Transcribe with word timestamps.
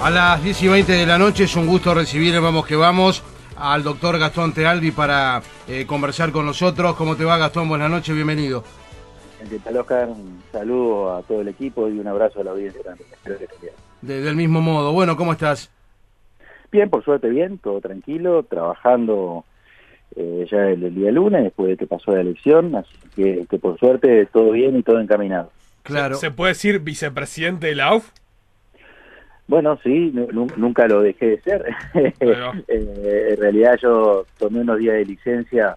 A 0.00 0.10
las 0.10 0.42
10 0.42 0.62
y 0.62 0.68
20 0.68 0.92
de 0.92 1.06
la 1.06 1.18
noche 1.18 1.44
es 1.44 1.56
un 1.56 1.66
gusto 1.66 1.92
recibir 1.94 2.34
en 2.34 2.42
Vamos 2.42 2.66
que 2.66 2.76
Vamos 2.76 3.22
al 3.56 3.82
doctor 3.82 4.18
Gastón 4.18 4.52
Tealdi 4.52 4.92
para 4.92 5.42
eh, 5.66 5.84
conversar 5.86 6.30
con 6.30 6.46
nosotros. 6.46 6.94
¿Cómo 6.94 7.16
te 7.16 7.24
va 7.24 7.36
Gastón? 7.36 7.68
Buenas 7.68 7.90
noches, 7.90 8.14
bienvenido. 8.14 8.62
¿Qué 9.50 9.58
tal 9.58 9.76
Oscar? 9.78 10.08
Un 10.08 10.40
saludo 10.52 11.16
a 11.16 11.22
todo 11.22 11.40
el 11.40 11.48
equipo 11.48 11.88
y 11.88 11.98
un 11.98 12.06
abrazo 12.06 12.40
a 12.40 12.44
la 12.44 12.52
audiencia 12.52 12.80
también. 12.82 13.08
Espero 13.12 13.38
que 13.38 13.44
esté 13.44 13.56
bien. 13.60 13.72
De- 14.02 14.20
del 14.22 14.36
mismo 14.36 14.60
modo. 14.60 14.92
Bueno, 14.92 15.16
¿cómo 15.16 15.32
estás? 15.32 15.70
Bien, 16.70 16.88
por 16.90 17.04
suerte 17.04 17.28
bien, 17.28 17.58
todo 17.58 17.80
tranquilo, 17.80 18.44
trabajando 18.44 19.44
eh, 20.14 20.46
ya 20.50 20.58
el, 20.68 20.84
el 20.84 20.94
día 20.94 21.10
lunes 21.10 21.42
después 21.42 21.70
de 21.70 21.76
que 21.76 21.86
pasó 21.86 22.12
la 22.12 22.20
elección, 22.20 22.76
así 22.76 22.94
que, 23.16 23.46
que 23.50 23.58
por 23.58 23.78
suerte 23.78 24.26
todo 24.26 24.52
bien 24.52 24.76
y 24.78 24.82
todo 24.82 25.00
encaminado. 25.00 25.50
Claro. 25.82 26.16
¿Se 26.16 26.30
puede 26.30 26.52
decir 26.52 26.78
vicepresidente 26.80 27.68
de 27.68 27.74
la 27.74 27.86
AUF? 27.88 28.10
Bueno, 29.48 29.78
sí, 29.82 30.10
nu- 30.14 30.28
nu- 30.30 30.52
nunca 30.56 30.86
lo 30.86 31.00
dejé 31.02 31.26
de 31.30 31.40
ser. 31.40 31.64
Bueno. 32.20 32.52
Eh, 32.68 33.28
en 33.34 33.40
realidad 33.40 33.78
yo 33.82 34.26
tomé 34.38 34.60
unos 34.60 34.78
días 34.78 34.94
de 34.96 35.06
licencia 35.06 35.76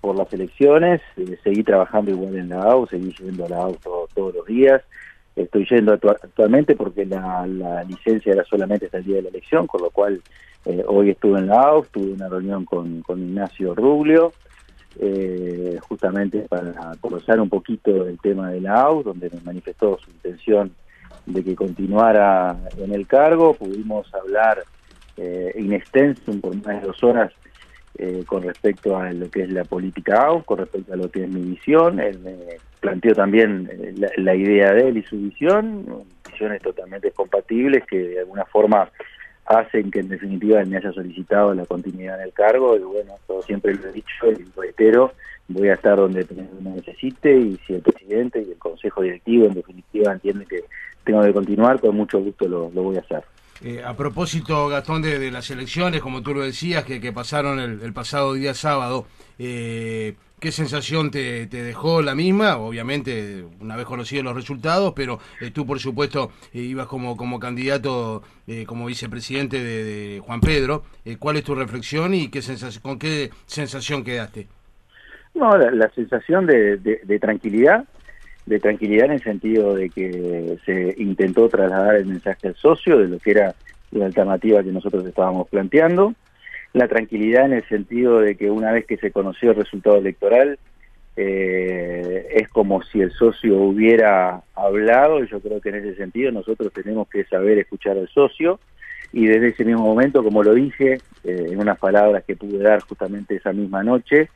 por 0.00 0.16
las 0.16 0.32
elecciones, 0.32 1.02
eh, 1.18 1.38
seguí 1.44 1.62
trabajando 1.62 2.10
igual 2.10 2.34
en 2.36 2.48
la 2.48 2.62
AU, 2.64 2.86
seguí 2.86 3.14
yendo 3.18 3.44
a 3.44 3.48
la 3.50 3.58
AU 3.58 3.76
todo- 3.84 4.08
todos 4.14 4.34
los 4.34 4.46
días. 4.46 4.82
Estoy 5.36 5.66
yendo 5.70 5.92
actua- 5.92 6.18
actualmente 6.22 6.74
porque 6.74 7.04
la, 7.06 7.46
la 7.46 7.84
licencia 7.84 8.32
era 8.32 8.44
solamente 8.44 8.86
hasta 8.86 8.98
el 8.98 9.04
día 9.04 9.16
de 9.16 9.22
la 9.22 9.28
elección, 9.28 9.66
con 9.66 9.82
lo 9.82 9.90
cual 9.90 10.22
eh, 10.64 10.82
hoy 10.86 11.10
estuve 11.10 11.38
en 11.38 11.46
la 11.48 11.60
AU, 11.60 11.86
tuve 11.92 12.12
una 12.12 12.28
reunión 12.28 12.64
con, 12.64 13.02
con 13.02 13.20
Ignacio 13.22 13.74
Rublio, 13.74 14.32
eh, 14.98 15.78
justamente 15.82 16.40
para 16.48 16.96
conocer 17.00 17.38
un 17.40 17.48
poquito 17.48 18.06
el 18.06 18.18
tema 18.18 18.50
de 18.50 18.60
la 18.62 18.80
AU, 18.82 19.02
donde 19.02 19.30
me 19.30 19.40
manifestó 19.44 19.98
su 19.98 20.10
intención 20.10 20.72
de 21.26 21.44
que 21.44 21.54
continuara 21.54 22.56
en 22.78 22.92
el 22.94 23.06
cargo. 23.06 23.54
Pudimos 23.54 24.12
hablar 24.14 24.64
eh, 25.16 25.52
in 25.56 25.72
extenso 25.72 26.32
por 26.40 26.54
más 26.56 26.80
de 26.80 26.86
dos 26.86 27.02
horas 27.02 27.32
eh, 27.98 28.24
con 28.26 28.42
respecto 28.42 28.96
a 28.96 29.12
lo 29.12 29.30
que 29.30 29.42
es 29.42 29.50
la 29.50 29.64
política 29.64 30.26
AU, 30.26 30.42
con 30.44 30.58
respecto 30.58 30.92
a 30.92 30.96
lo 30.96 31.10
que 31.10 31.24
es 31.24 31.28
mi 31.28 31.42
visión. 31.42 32.00
Él 32.00 32.18
me 32.20 32.36
planteó 32.80 33.14
también 33.14 33.68
eh, 33.70 33.94
la, 33.96 34.10
la 34.16 34.34
idea 34.34 34.72
de 34.72 34.88
él 34.88 34.96
y 34.98 35.02
su 35.02 35.18
visión, 35.18 36.04
visiones 36.30 36.62
totalmente 36.62 37.10
compatibles 37.10 37.84
que 37.86 37.98
de 37.98 38.20
alguna 38.20 38.44
forma 38.46 38.90
hacen 39.50 39.90
que 39.90 40.00
en 40.00 40.08
definitiva 40.08 40.64
me 40.64 40.76
haya 40.76 40.92
solicitado 40.92 41.52
la 41.54 41.66
continuidad 41.66 42.20
en 42.20 42.26
el 42.26 42.32
cargo 42.32 42.76
y 42.76 42.80
bueno, 42.80 43.14
todo 43.26 43.42
siempre 43.42 43.74
lo 43.74 43.88
he 43.88 43.92
dicho 43.92 44.30
y 44.30 44.44
lo 44.44 44.62
reitero, 44.62 45.12
voy 45.48 45.68
a 45.68 45.74
estar 45.74 45.96
donde 45.96 46.24
me 46.60 46.70
necesite 46.70 47.36
y 47.36 47.58
si 47.66 47.74
el 47.74 47.82
presidente 47.82 48.40
y 48.40 48.52
el 48.52 48.58
consejo 48.58 49.02
directivo 49.02 49.46
en 49.46 49.54
definitiva 49.54 50.12
entienden 50.12 50.46
que 50.46 50.62
tengo 51.04 51.22
que 51.22 51.32
continuar, 51.32 51.80
con 51.80 51.96
mucho 51.96 52.20
gusto 52.20 52.46
lo, 52.46 52.68
voy 52.70 52.96
a 52.96 53.00
hacer. 53.00 53.24
Eh, 53.62 53.82
a 53.84 53.94
propósito, 53.96 54.68
Gastón, 54.68 55.02
de, 55.02 55.30
las 55.30 55.50
elecciones, 55.50 56.00
como 56.00 56.22
tú 56.22 56.32
lo 56.32 56.42
decías, 56.42 56.84
que, 56.84 57.00
que 57.00 57.12
pasaron 57.12 57.58
el, 57.58 57.82
el 57.82 57.92
pasado 57.92 58.34
día 58.34 58.54
sábado, 58.54 59.06
eh, 59.38 60.14
¿qué 60.40 60.50
sensación 60.50 61.10
te, 61.10 61.46
te 61.46 61.62
dejó 61.62 62.02
la 62.02 62.14
misma? 62.14 62.56
Obviamente, 62.56 63.44
una 63.60 63.76
vez 63.76 63.84
conocidos 63.86 64.24
los 64.24 64.34
resultados, 64.34 64.92
pero 64.96 65.18
eh, 65.40 65.50
tú, 65.50 65.66
por 65.66 65.78
supuesto, 65.78 66.30
eh, 66.52 66.60
ibas 66.60 66.86
como, 66.86 67.16
como 67.16 67.38
candidato, 67.38 68.22
eh, 68.46 68.64
como 68.66 68.86
vicepresidente 68.86 69.62
de, 69.62 70.20
Juan 70.20 70.40
Pedro. 70.40 70.82
Eh, 71.04 71.16
¿Cuál 71.18 71.36
es 71.36 71.44
tu 71.44 71.54
reflexión 71.54 72.14
y 72.14 72.28
qué 72.28 72.42
sensación, 72.42 72.82
con 72.82 72.98
qué 72.98 73.30
sensación 73.46 74.02
quedaste? 74.02 74.48
No, 75.34 75.56
la, 75.56 75.70
la 75.70 75.90
sensación 75.90 76.46
de, 76.46 76.76
de- 76.78 77.00
de 77.04 77.18
tranquilidad, 77.18 77.84
de 78.46 78.58
tranquilidad 78.58 79.06
en 79.06 79.12
el 79.12 79.22
sentido 79.22 79.74
de 79.74 79.90
que 79.90 80.58
se 80.64 80.94
intentó 80.98 81.48
trasladar 81.48 81.96
el 81.96 82.06
mensaje 82.06 82.48
al 82.48 82.56
socio 82.56 82.98
de 82.98 83.08
lo 83.08 83.18
que 83.20 83.30
era 83.32 83.54
la 83.92 84.06
alternativa 84.06 84.62
que 84.62 84.72
nosotros 84.72 85.06
estábamos 85.06 85.48
planteando, 85.48 86.14
la 86.72 86.88
tranquilidad 86.88 87.46
en 87.46 87.54
el 87.54 87.68
sentido 87.68 88.20
de 88.20 88.36
que 88.36 88.50
una 88.50 88.72
vez 88.72 88.86
que 88.86 88.96
se 88.96 89.10
conoció 89.10 89.50
el 89.50 89.56
resultado 89.56 89.96
electoral, 89.96 90.58
eh, 91.16 92.28
es 92.32 92.48
como 92.48 92.82
si 92.82 93.00
el 93.00 93.10
socio 93.12 93.56
hubiera 93.58 94.42
hablado, 94.54 95.22
y 95.22 95.28
yo 95.28 95.40
creo 95.40 95.60
que 95.60 95.70
en 95.70 95.76
ese 95.76 95.96
sentido 95.96 96.30
nosotros 96.30 96.72
tenemos 96.72 97.08
que 97.08 97.24
saber 97.24 97.58
escuchar 97.58 97.98
al 97.98 98.08
socio, 98.08 98.60
y 99.12 99.26
desde 99.26 99.48
ese 99.48 99.64
mismo 99.64 99.82
momento, 99.82 100.22
como 100.22 100.42
lo 100.42 100.54
dije, 100.54 100.98
eh, 101.24 101.46
en 101.50 101.58
unas 101.58 101.78
palabras 101.78 102.22
que 102.24 102.36
pude 102.36 102.58
dar 102.58 102.80
justamente 102.80 103.34
esa 103.34 103.52
misma 103.52 103.82
noche, 103.82 104.28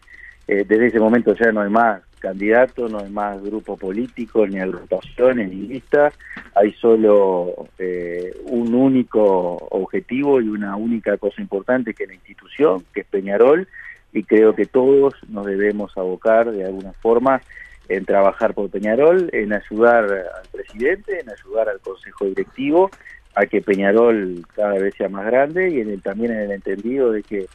eh, 0.49 0.65
desde 0.67 0.87
ese 0.87 1.01
momento 1.01 1.35
ya 1.35 1.53
no 1.53 1.63
hay 1.63 1.71
más 1.71 2.03
candidatos, 2.25 2.91
no 2.91 3.01
hay 3.01 3.11
más 3.11 3.43
grupo 3.43 3.77
político, 3.77 4.47
ni 4.47 4.59
agrupaciones, 4.59 5.51
ni 5.51 5.69
listas, 5.69 6.15
hay 6.55 6.73
solo 6.73 7.69
eh, 7.79 8.35
un 8.47 8.75
único 8.75 9.57
objetivo 9.71 10.41
y 10.41 10.49
una 10.49 10.75
única 10.77 11.19
cosa 11.19 11.43
importante 11.43 11.93
que 11.93 12.05
es 12.05 12.09
la 12.09 12.15
institución, 12.15 12.83
que 12.95 13.03
es 13.03 13.07
Peñarol, 13.07 13.69
y 14.15 14.23
creo 14.23 14.55
que 14.55 14.65
todos 14.65 15.13
nos 15.29 15.45
debemos 15.45 15.97
abocar 15.99 16.51
de 16.51 16.65
alguna 16.65 16.93
forma 16.95 17.43
en 17.91 18.07
trabajar 18.07 18.55
por 18.55 18.71
Peñarol, 18.71 19.29
en 19.33 19.53
ayudar 19.53 20.05
al 20.05 20.49
presidente, 20.51 21.21
en 21.21 21.29
ayudar 21.29 21.69
al 21.69 21.81
consejo 21.81 22.25
directivo 22.25 22.91
a 23.35 23.47
que 23.47 23.61
Peñarol 23.61 24.45
cada 24.55 24.75
vez 24.75 24.95
sea 24.97 25.09
más 25.09 25.27
grande 25.27 25.71
y 25.71 25.81
en 25.81 25.91
el, 25.91 26.03
también 26.03 26.33
en 26.33 26.41
el 26.41 26.53
entendido 26.53 27.13
de 27.13 27.23
que 27.23 27.47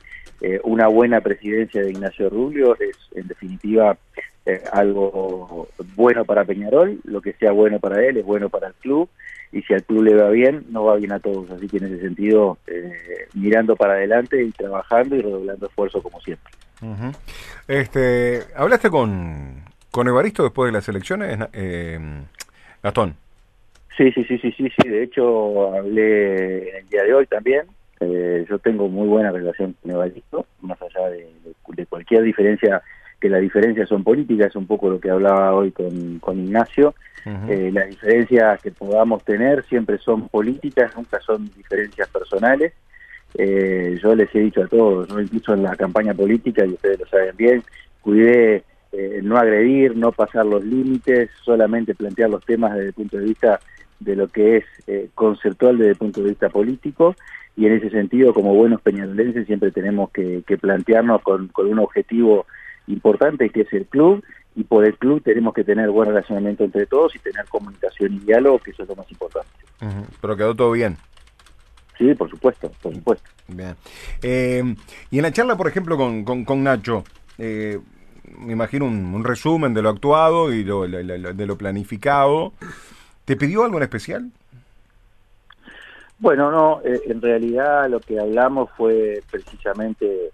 eh, 0.42 0.60
una 0.64 0.88
buena 0.88 1.22
presidencia 1.22 1.82
de 1.82 1.92
Ignacio 1.92 2.30
Rubio 2.30 2.78
es 2.80 2.98
en 3.14 3.28
definitiva 3.28 3.98
eh, 4.46 4.62
algo 4.72 5.68
bueno 5.96 6.26
para 6.26 6.46
Peñarol, 6.46 7.00
lo 7.04 7.22
que 7.22 7.34
sea 7.34 7.52
bueno 7.52 7.80
para 7.80 8.04
él 8.06 8.18
es 8.18 8.26
bueno 8.26 8.50
para 8.50 8.68
el 8.68 8.74
club 8.76 9.10
y 9.52 9.62
si 9.64 9.74
al 9.74 9.84
club 9.84 10.04
le 10.04 10.16
va 10.16 10.30
bien, 10.30 10.66
no 10.70 10.84
va 10.84 10.96
bien 10.96 11.12
a 11.12 11.20
todos, 11.20 11.50
así 11.52 11.68
que 11.68 11.78
en 11.78 11.86
ese 11.86 12.02
sentido 12.02 12.58
eh, 12.68 13.28
mirando 13.34 13.76
para 13.76 13.94
adelante 13.94 14.44
y 14.44 14.52
trabajando 14.52 15.16
y 15.16 15.22
redoblando 15.22 15.68
esfuerzo 15.68 16.02
como 16.02 16.20
siempre. 16.22 16.54
Este, 17.68 18.44
¿Hablaste 18.56 18.90
con, 18.90 19.64
con 19.92 20.08
Evaristo 20.08 20.44
después 20.44 20.70
de 20.70 20.78
las 20.78 20.88
elecciones, 20.88 21.40
eh, 21.54 22.00
Gastón? 22.82 23.16
Sí, 24.00 24.12
sí, 24.14 24.24
sí, 24.24 24.38
sí, 24.38 24.52
sí, 24.54 24.70
sí. 24.82 24.88
De 24.88 25.04
hecho, 25.04 25.76
hablé 25.76 26.70
en 26.70 26.76
el 26.78 26.88
día 26.90 27.04
de 27.04 27.14
hoy 27.14 27.26
también. 27.28 27.64
Eh, 28.00 28.46
yo 28.50 28.58
tengo 28.60 28.88
muy 28.88 29.10
buena 29.10 29.30
relación 29.30 29.76
con 29.82 29.92
Evaristo, 29.92 30.46
más 30.62 30.82
allá 30.82 31.10
de, 31.10 31.18
de- 31.44 31.54
de 31.76 31.86
cualquier 31.86 32.24
diferencia, 32.24 32.82
que 33.20 33.28
las 33.28 33.42
diferencias 33.42 33.90
son 33.90 34.06
políticas, 34.06 34.48
es 34.48 34.56
un 34.56 34.68
poco 34.68 34.90
lo 34.90 35.02
que 35.02 35.10
hablaba 35.10 35.54
hoy 35.54 35.72
con, 35.72 36.18
con 36.20 36.40
Ignacio. 36.40 36.96
Eh, 37.50 37.72
las 37.74 37.90
diferencias 37.90 38.62
que 38.62 38.72
podamos 38.72 39.22
tener 39.26 39.66
siempre 39.66 39.98
son 39.98 40.30
políticas, 40.30 40.96
nunca 40.96 41.20
son 41.20 41.52
diferencias 41.58 42.08
personales. 42.08 42.72
Eh, 43.38 44.00
yo 44.02 44.16
les 44.16 44.34
he 44.34 44.40
dicho 44.40 44.64
a 44.64 44.68
todos, 44.68 45.10
¿no? 45.10 45.20
incluso 45.20 45.54
en 45.54 45.64
la 45.64 45.76
campaña 45.76 46.14
política, 46.14 46.66
y 46.66 46.70
ustedes 46.70 47.00
lo 47.02 47.06
saben 47.08 47.36
bien, 47.36 47.62
cuidé 48.00 48.64
eh, 48.94 49.20
no 49.22 49.38
agredir, 49.38 49.96
no 49.98 50.14
pasar 50.14 50.46
los 50.46 50.64
límites, 50.64 51.30
solamente 51.44 51.94
plantear 51.94 52.30
los 52.30 52.44
temas 52.46 52.74
desde 52.76 52.88
el 52.88 52.94
punto 52.94 53.18
de 53.18 53.26
vista 53.26 53.60
de 54.00 54.16
lo 54.16 54.28
que 54.28 54.58
es 54.58 54.66
eh, 54.88 55.10
conceptual 55.16 55.78
desde 55.78 55.92
el 55.92 55.98
punto 55.98 56.22
de 56.22 56.30
vista 56.30 56.50
político 56.50 57.16
y 57.58 57.66
en 57.66 57.74
ese 57.74 57.90
sentido 57.90 58.34
como 58.34 58.54
buenos 58.56 58.82
peñarolenses 58.82 59.46
siempre 59.48 59.72
tenemos 59.72 60.10
que, 60.12 60.44
que 60.48 60.58
plantearnos 60.58 61.22
con, 61.22 61.48
con 61.50 61.68
un 61.68 61.80
objetivo 61.80 62.46
importante 62.88 63.50
que 63.50 63.62
es 63.62 63.74
el 63.74 63.86
club 63.86 64.24
y 64.56 64.64
por 64.64 64.86
el 64.86 64.98
club 64.98 65.22
tenemos 65.24 65.54
que 65.54 65.64
tener 65.64 65.90
buen 65.90 66.10
relacionamiento 66.10 66.64
entre 66.64 66.86
todos 66.86 67.16
y 67.16 67.20
tener 67.20 67.46
comunicación 67.50 68.14
y 68.14 68.20
diálogo 68.20 68.60
que 68.60 68.72
eso 68.72 68.84
es 68.84 68.90
lo 68.90 68.96
más 68.96 69.10
importante. 69.12 69.50
Pero 70.22 70.36
quedó 70.38 70.56
todo 70.56 70.72
bien. 70.72 70.98
Sí, 71.98 72.14
por 72.16 72.30
supuesto, 72.30 72.72
por 72.82 72.94
supuesto. 72.96 73.30
Bien. 73.48 73.76
Eh, 74.22 74.64
y 75.12 75.18
en 75.18 75.24
la 75.24 75.32
charla, 75.34 75.58
por 75.58 75.68
ejemplo, 75.68 75.98
con, 75.98 76.24
con, 76.24 76.46
con 76.46 76.64
Nacho, 76.64 77.04
eh, 77.38 77.78
me 78.40 78.54
imagino 78.54 78.86
un, 78.86 79.14
un 79.14 79.24
resumen 79.24 79.74
de 79.74 79.82
lo 79.82 79.90
actuado 79.90 80.54
y 80.54 80.64
lo, 80.64 80.88
lo- 80.88 81.02
lo- 81.04 81.34
de 81.34 81.46
lo 81.46 81.58
planificado. 81.58 82.54
¿Te 83.30 83.36
pidió 83.36 83.64
algo 83.64 83.78
en 83.78 83.84
especial? 83.84 84.32
Bueno, 86.18 86.50
no, 86.50 86.82
eh, 86.84 87.00
en 87.06 87.22
realidad 87.22 87.88
lo 87.88 88.00
que 88.00 88.20
hablamos 88.20 88.72
fue 88.76 89.22
precisamente 89.30 90.32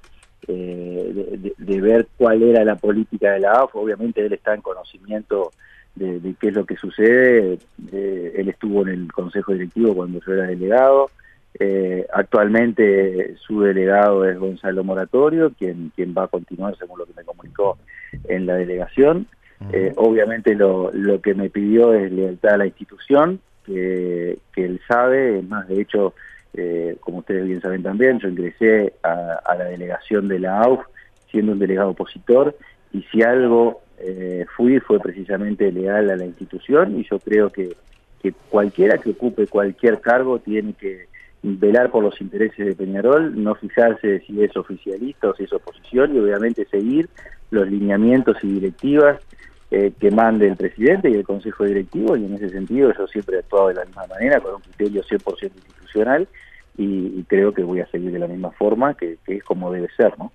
eh, 0.48 1.54
de, 1.58 1.81
ver 1.81 2.08
cuál 2.18 2.42
era 2.42 2.64
la 2.64 2.78
política 2.78 3.34
de 3.34 3.42
la 3.42 3.52
AF. 3.52 3.75
Obviamente 3.75 4.25
él 4.25 4.31
está 4.31 4.54
en 4.54 4.62
conocimiento 4.62 5.52
de, 5.94 6.36
qué 6.40 6.48
es 6.48 6.54
lo 6.54 6.66
que 6.66 6.78
sucede. 6.78 7.60
Eh, 7.92 8.34
él 8.38 8.48
estuvo 8.48 8.84
en 8.84 8.88
el 8.88 9.12
consejo 9.12 9.52
directivo 9.52 9.94
cuando 9.94 10.22
yo 10.25 10.31
era 10.31 10.48
delegado. 10.48 11.10
Eh, 11.60 12.08
actualmente 12.14 13.36
su 13.46 13.60
delegado 13.60 14.24
es 14.24 14.40
Gonzalo 14.40 14.86
Moratorio, 14.86 15.52
quien 15.60 15.92
va 16.18 16.24
a 16.24 16.28
continuar 16.30 16.78
según 16.78 17.00
lo 17.00 17.06
que 17.06 17.14
me 17.14 17.25
comunicó 17.25 17.78
en 18.30 18.46
la 18.46 18.56
delegación. 18.56 19.28
Eh, 19.72 19.94
obviamente 19.96 20.54
lo, 20.54 20.92
lo 20.94 21.22
que 21.22 21.34
me 21.34 21.50
pidió 21.50 21.94
es 21.94 22.12
lealtad 22.12 22.56
a 22.56 22.57
la 22.57 22.66
institución, 22.66 23.40
que, 23.66 24.38
que 24.54 24.66
él 24.66 24.81
sabe, 24.88 25.40
es 25.40 25.48
más, 25.48 25.68
de 25.68 25.81
hecho, 25.81 26.13
eh, 26.54 26.98
como 27.00 27.19
ustedes 27.19 27.46
bien 27.46 27.62
saben 27.62 27.84
también, 27.84 28.19
yo 28.19 28.28
ingresé 28.28 28.94
a, 29.04 29.40
a 29.46 29.56
la 29.56 29.66
delegación 29.66 30.28
de 30.28 30.40
la 30.40 30.62
AUF 30.62 30.86
siendo 31.31 31.54
un 31.54 31.60
delegado 31.60 31.90
opositor 31.90 32.56
y 32.94 33.02
si 33.12 33.22
algo 33.24 33.81
eh, 33.98 34.46
fui 34.56 34.80
fue 34.80 35.00
precisamente 35.00 35.72
leal 35.72 36.10
a 36.10 36.16
la 36.16 36.25
institución 36.25 37.00
y 37.00 37.04
yo 37.10 37.19
creo 37.19 37.50
que, 37.50 37.75
que 38.22 38.34
cualquiera 38.50 38.98
que 38.98 39.12
ocupe 39.12 39.48
cualquier 39.48 40.00
cargo 40.01 40.40
tiene 40.40 40.74
que 40.74 41.08
velar 41.42 41.92
por 41.92 42.04
los 42.04 42.19
intereses 42.22 42.66
de 42.66 42.75
Peñarol, 42.75 43.42
no 43.42 43.54
fijarse 43.56 44.22
si 44.22 44.44
es 44.44 44.56
oficialista 44.58 45.30
o 45.30 45.36
si 45.36 45.44
es 45.44 45.54
oposición 45.54 46.16
y 46.16 46.19
obviamente 46.19 46.66
seguir 46.66 47.08
los 47.52 47.68
lineamientos 47.70 48.38
y 48.44 48.48
directivas 48.48 49.20
eh, 49.72 49.92
que 50.00 50.12
mande 50.12 50.48
el 50.48 50.56
presidente 50.56 51.10
y 51.10 51.16
el 51.16 51.24
consejo 51.24 51.64
directivo 51.64 52.16
y 52.16 52.26
en 52.26 52.36
ese 52.36 52.50
sentido 52.50 52.94
yo 52.98 53.08
siempre 53.08 53.38
he 53.38 53.40
actuado 53.40 53.70
de 53.70 53.76
la 53.76 53.86
misma 53.86 54.06
manera 54.08 54.40
con 54.40 54.56
un 54.56 54.62
criterio 54.62 55.04
100% 55.04 55.52
institucional 55.56 56.28
y, 56.78 57.24
creo 57.24 57.54
que 57.54 57.64
voy 57.64 57.80
a 57.80 57.88
seguir 57.88 58.12
de 58.12 58.20
la 58.20 58.28
misma 58.28 58.52
forma 58.52 58.94
que, 58.96 59.18
es 59.26 59.44
como 59.44 59.72
debe 59.72 59.88
ser, 59.96 60.14
¿no? 60.20 60.32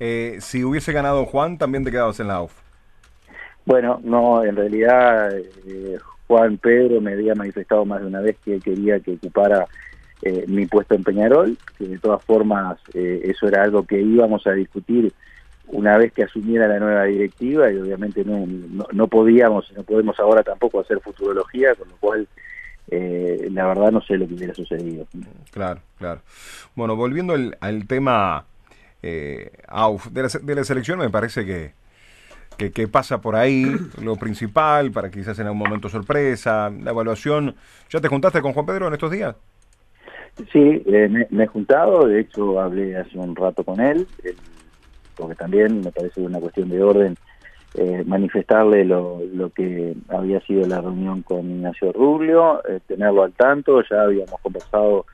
Eh, 0.00 0.38
si 0.40 0.64
hubiese 0.64 0.92
ganado 0.92 1.26
Juan, 1.26 1.58
también 1.58 1.84
te 1.84 1.90
quedabas 1.90 2.18
en 2.20 2.28
la 2.28 2.40
UF. 2.42 2.52
Bueno, 3.66 4.00
no, 4.02 4.44
en 4.44 4.56
realidad 4.56 5.36
eh, 5.36 5.98
Juan 6.26 6.56
Pedro 6.56 7.00
me 7.00 7.12
había 7.12 7.34
manifestado 7.34 7.84
más 7.84 8.00
de 8.00 8.06
una 8.06 8.20
vez 8.20 8.36
que 8.44 8.60
quería 8.60 9.00
que 9.00 9.12
ocupara 9.12 9.66
eh, 10.22 10.44
mi 10.46 10.66
puesto 10.66 10.94
en 10.94 11.04
Peñarol, 11.04 11.58
que 11.76 11.86
de 11.86 11.98
todas 11.98 12.24
formas 12.24 12.78
eh, 12.94 13.22
eso 13.24 13.48
era 13.48 13.62
algo 13.62 13.84
que 13.84 14.00
íbamos 14.00 14.46
a 14.46 14.52
discutir 14.52 15.12
una 15.68 15.96
vez 15.98 16.12
que 16.12 16.24
asumiera 16.24 16.68
la 16.68 16.78
nueva 16.78 17.04
directiva 17.04 17.70
y 17.70 17.78
obviamente 17.78 18.24
no, 18.24 18.46
no, 18.92 19.08
podíamos, 19.08 19.72
no 19.72 19.82
podemos 19.82 20.18
ahora 20.20 20.42
tampoco 20.42 20.80
hacer 20.80 21.00
futurología, 21.00 21.74
con 21.74 21.88
lo 21.88 21.96
cual 21.96 22.28
eh, 22.90 23.48
la 23.50 23.66
verdad 23.66 23.90
no 23.90 24.00
sé 24.00 24.16
lo 24.16 24.28
que 24.28 24.34
hubiera 24.34 24.54
sucedido. 24.54 25.06
Claro, 25.50 25.80
claro. 25.98 26.20
Bueno, 26.74 26.96
volviendo 26.96 27.34
al, 27.34 27.86
tema 27.86 28.44
de, 29.02 29.52
la, 30.14 30.28
de 30.42 30.54
la 30.54 30.64
selección, 30.64 30.98
me 30.98 31.10
parece 31.10 31.44
que 31.44 31.72
que, 32.56 32.88
pasa 32.88 33.20
por 33.20 33.36
ahí, 33.36 33.66
lo 34.02 34.16
principal, 34.16 34.90
para 34.90 35.10
quizás 35.10 35.38
en 35.38 35.46
algún 35.46 35.58
momento 35.58 35.88
sorpresa, 35.88 36.70
la 36.70 36.90
evaluación. 36.90 37.54
¿Ya 37.90 38.00
te 38.00 38.08
juntaste 38.08 38.40
con 38.40 38.52
Juan 38.52 38.66
Pedro 38.66 38.88
en 38.88 38.94
estos 38.94 39.10
días? 39.10 39.36
Sí, 40.52 40.82
eh, 40.86 41.26
me, 41.30 41.44
he 41.44 41.46
juntado, 41.46 42.06
de 42.06 42.20
hecho 42.20 42.60
hablé 42.60 42.96
hace 42.96 43.18
un 43.18 43.34
rato 43.34 43.64
con 43.64 43.80
él, 43.80 44.06
porque 45.16 45.34
también 45.34 45.80
me 45.80 45.92
parece 45.92 46.20
una 46.20 46.40
cuestión 46.40 46.68
de 46.68 46.82
orden 46.82 47.16
eh, 47.74 48.04
manifestarle 48.06 48.84
lo, 48.84 49.20
lo, 49.34 49.50
que 49.50 49.94
había 50.08 50.40
sido 50.40 50.66
la 50.66 50.80
reunión 50.80 51.22
con 51.22 51.50
Ignacio 51.50 51.92
Rubio, 51.92 52.62
eh, 52.66 52.80
tenerlo 52.86 53.22
al 53.22 53.32
tanto, 53.32 53.82
ya 53.82 54.02
habíamos 54.02 54.40
conversado 54.40 55.04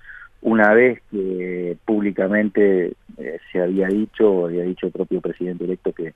una 0.42 0.72
vez 0.74 1.00
que 1.10 1.76
públicamente 1.84 2.94
se 3.52 3.60
había 3.60 3.86
dicho, 3.86 4.46
había 4.46 4.64
dicho 4.64 4.86
el 4.86 4.92
propio 4.92 5.20
presidente 5.20 5.64
electo 5.64 5.92
que 5.92 6.14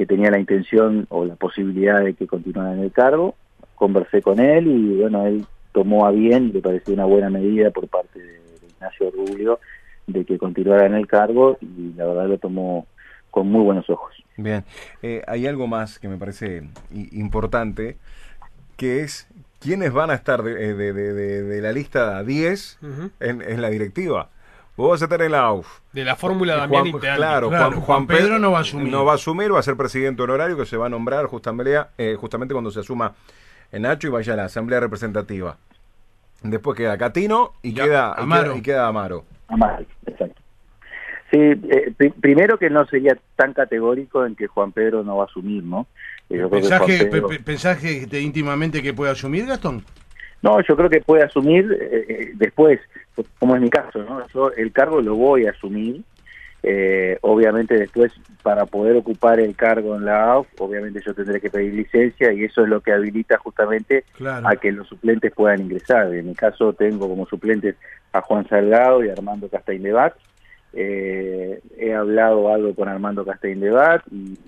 que 0.00 0.06
tenía 0.06 0.30
la 0.30 0.38
intención 0.38 1.04
o 1.10 1.26
la 1.26 1.34
posibilidad 1.34 2.02
de 2.02 2.14
que 2.14 2.26
continuara 2.26 2.72
en 2.72 2.78
el 2.80 2.90
cargo. 2.90 3.34
Conversé 3.74 4.22
con 4.22 4.40
él 4.40 4.66
y 4.66 4.98
bueno, 4.98 5.26
él 5.26 5.44
tomó 5.72 6.06
a 6.06 6.10
bien, 6.10 6.52
le 6.54 6.62
pareció 6.62 6.94
una 6.94 7.04
buena 7.04 7.28
medida 7.28 7.70
por 7.70 7.86
parte 7.86 8.18
de, 8.18 8.40
Ignacio 8.66 9.10
Rubio 9.10 9.60
de 10.06 10.24
que 10.24 10.38
continuara 10.38 10.86
en 10.86 10.94
el 10.94 11.06
cargo 11.06 11.58
y 11.60 11.92
la 11.98 12.06
verdad 12.06 12.28
lo 12.28 12.38
tomó 12.38 12.86
con 13.30 13.48
muy 13.48 13.62
buenos 13.62 13.88
ojos. 13.90 14.14
Bien, 14.36 14.64
eh, 15.02 15.22
hay 15.26 15.46
algo 15.46 15.66
más 15.66 15.98
que 15.98 16.08
me 16.08 16.16
parece 16.16 16.64
importante, 16.92 17.98
que 18.76 19.00
es 19.00 19.28
quiénes 19.58 19.92
van 19.92 20.10
a 20.10 20.14
estar 20.14 20.42
de, 20.42 20.74
de, 20.74 21.60
la 21.60 21.72
lista 21.72 22.22
10 22.22 22.78
en, 23.20 23.42
en 23.42 23.62
la 23.62 23.68
directiva. 23.68 24.30
Vos 24.76 24.92
vas 24.92 25.02
a 25.02 25.04
estar 25.04 25.20
en 25.20 25.32
la 25.32 25.40
AUF. 25.40 25.80
De 25.92 26.04
la 26.04 26.16
fórmula 26.16 26.56
Damián 26.56 26.90
Juan, 26.90 27.02
Claro, 27.16 27.50
Juan, 27.82 28.06
Pedro, 28.06 28.38
no 28.38 28.52
va 28.52 28.58
a 28.58 28.60
asumir. 28.62 28.90
No 28.90 29.04
va 29.04 29.12
a 29.12 29.14
asumir, 29.16 29.52
va 29.52 29.58
a 29.58 29.62
ser 29.62 29.76
presidente 29.76 30.22
honorario 30.22 30.56
que 30.56 30.64
se 30.64 30.78
va 30.78 30.86
a 30.86 30.88
nombrar 30.88 31.26
justamente, 31.26 31.78
eh, 31.98 32.16
justamente 32.18 32.54
cuando 32.54 32.70
se 32.70 32.80
asuma 32.80 33.12
en 33.72 33.82
Nacho 33.82 34.08
y 34.08 34.10
vaya 34.10 34.32
a 34.32 34.36
la 34.36 34.44
asamblea 34.44 34.80
representativa. 34.80 35.58
Después 36.42 36.78
queda 36.78 36.96
Catino 36.96 37.52
y, 37.60 37.74
queda, 37.74 38.14
Amaro. 38.14 38.56
Y, 38.56 38.62
queda, 38.62 38.88
Amaro. 38.88 39.24
Amaro, 39.48 39.84
exacto. 40.06 40.39
Sí, 41.30 41.38
eh, 41.38 41.94
primero 42.20 42.58
que 42.58 42.70
no 42.70 42.84
sería 42.86 43.16
tan 43.36 43.52
categórico 43.52 44.26
en 44.26 44.34
que 44.34 44.48
Juan 44.48 44.72
Pedro 44.72 45.04
no 45.04 45.16
va 45.16 45.24
a 45.24 45.26
asumir, 45.26 45.62
¿no? 45.62 45.86
Eh, 46.28 46.44
¿Pensás, 46.50 47.78
que, 47.78 48.20
íntimamente 48.20 48.82
que 48.82 48.94
puede 48.94 49.12
asumir, 49.12 49.46
Gastón? 49.46 49.84
No, 50.42 50.60
yo 50.62 50.76
creo 50.76 50.88
que 50.88 51.00
puede 51.00 51.22
asumir 51.22 51.70
eh, 51.78 52.06
eh, 52.08 52.30
después, 52.34 52.80
como 53.38 53.56
es 53.56 53.62
mi 53.62 53.68
caso, 53.68 54.02
¿no? 54.02 54.26
Yo 54.28 54.50
el 54.52 54.72
cargo 54.72 55.00
lo 55.00 55.14
voy 55.14 55.46
a 55.46 55.50
asumir. 55.50 56.02
Eh, 56.62 57.16
obviamente 57.22 57.74
después, 57.74 58.12
para 58.42 58.66
poder 58.66 58.96
ocupar 58.96 59.40
el 59.40 59.56
cargo 59.56 59.96
en 59.96 60.04
la 60.04 60.32
AUF, 60.32 60.46
obviamente 60.58 61.00
yo 61.04 61.14
tendré 61.14 61.40
que 61.40 61.48
pedir 61.48 61.72
licencia 61.72 62.32
y 62.32 62.44
eso 62.44 62.62
es 62.62 62.68
lo 62.68 62.82
que 62.82 62.92
habilita 62.92 63.38
justamente 63.38 64.04
a 64.22 64.56
que 64.56 64.70
los 64.70 64.86
suplentes 64.86 65.32
puedan 65.32 65.62
ingresar. 65.62 66.14
En 66.14 66.26
mi 66.26 66.34
caso 66.34 66.74
tengo 66.74 67.08
como 67.08 67.26
suplentes 67.26 67.76
a 68.12 68.20
Juan 68.20 68.46
Salgado 68.48 69.02
y 69.02 69.08
a 69.08 69.12
Armando 69.12 69.48
Castaindebat. 69.48 70.14
Eh, 70.72 71.60
he 71.76 71.94
hablado 71.94 72.52
algo 72.52 72.74
con 72.74 72.88
Armando 72.88 73.24
Castaindebat 73.24 74.02
y 74.10 74.38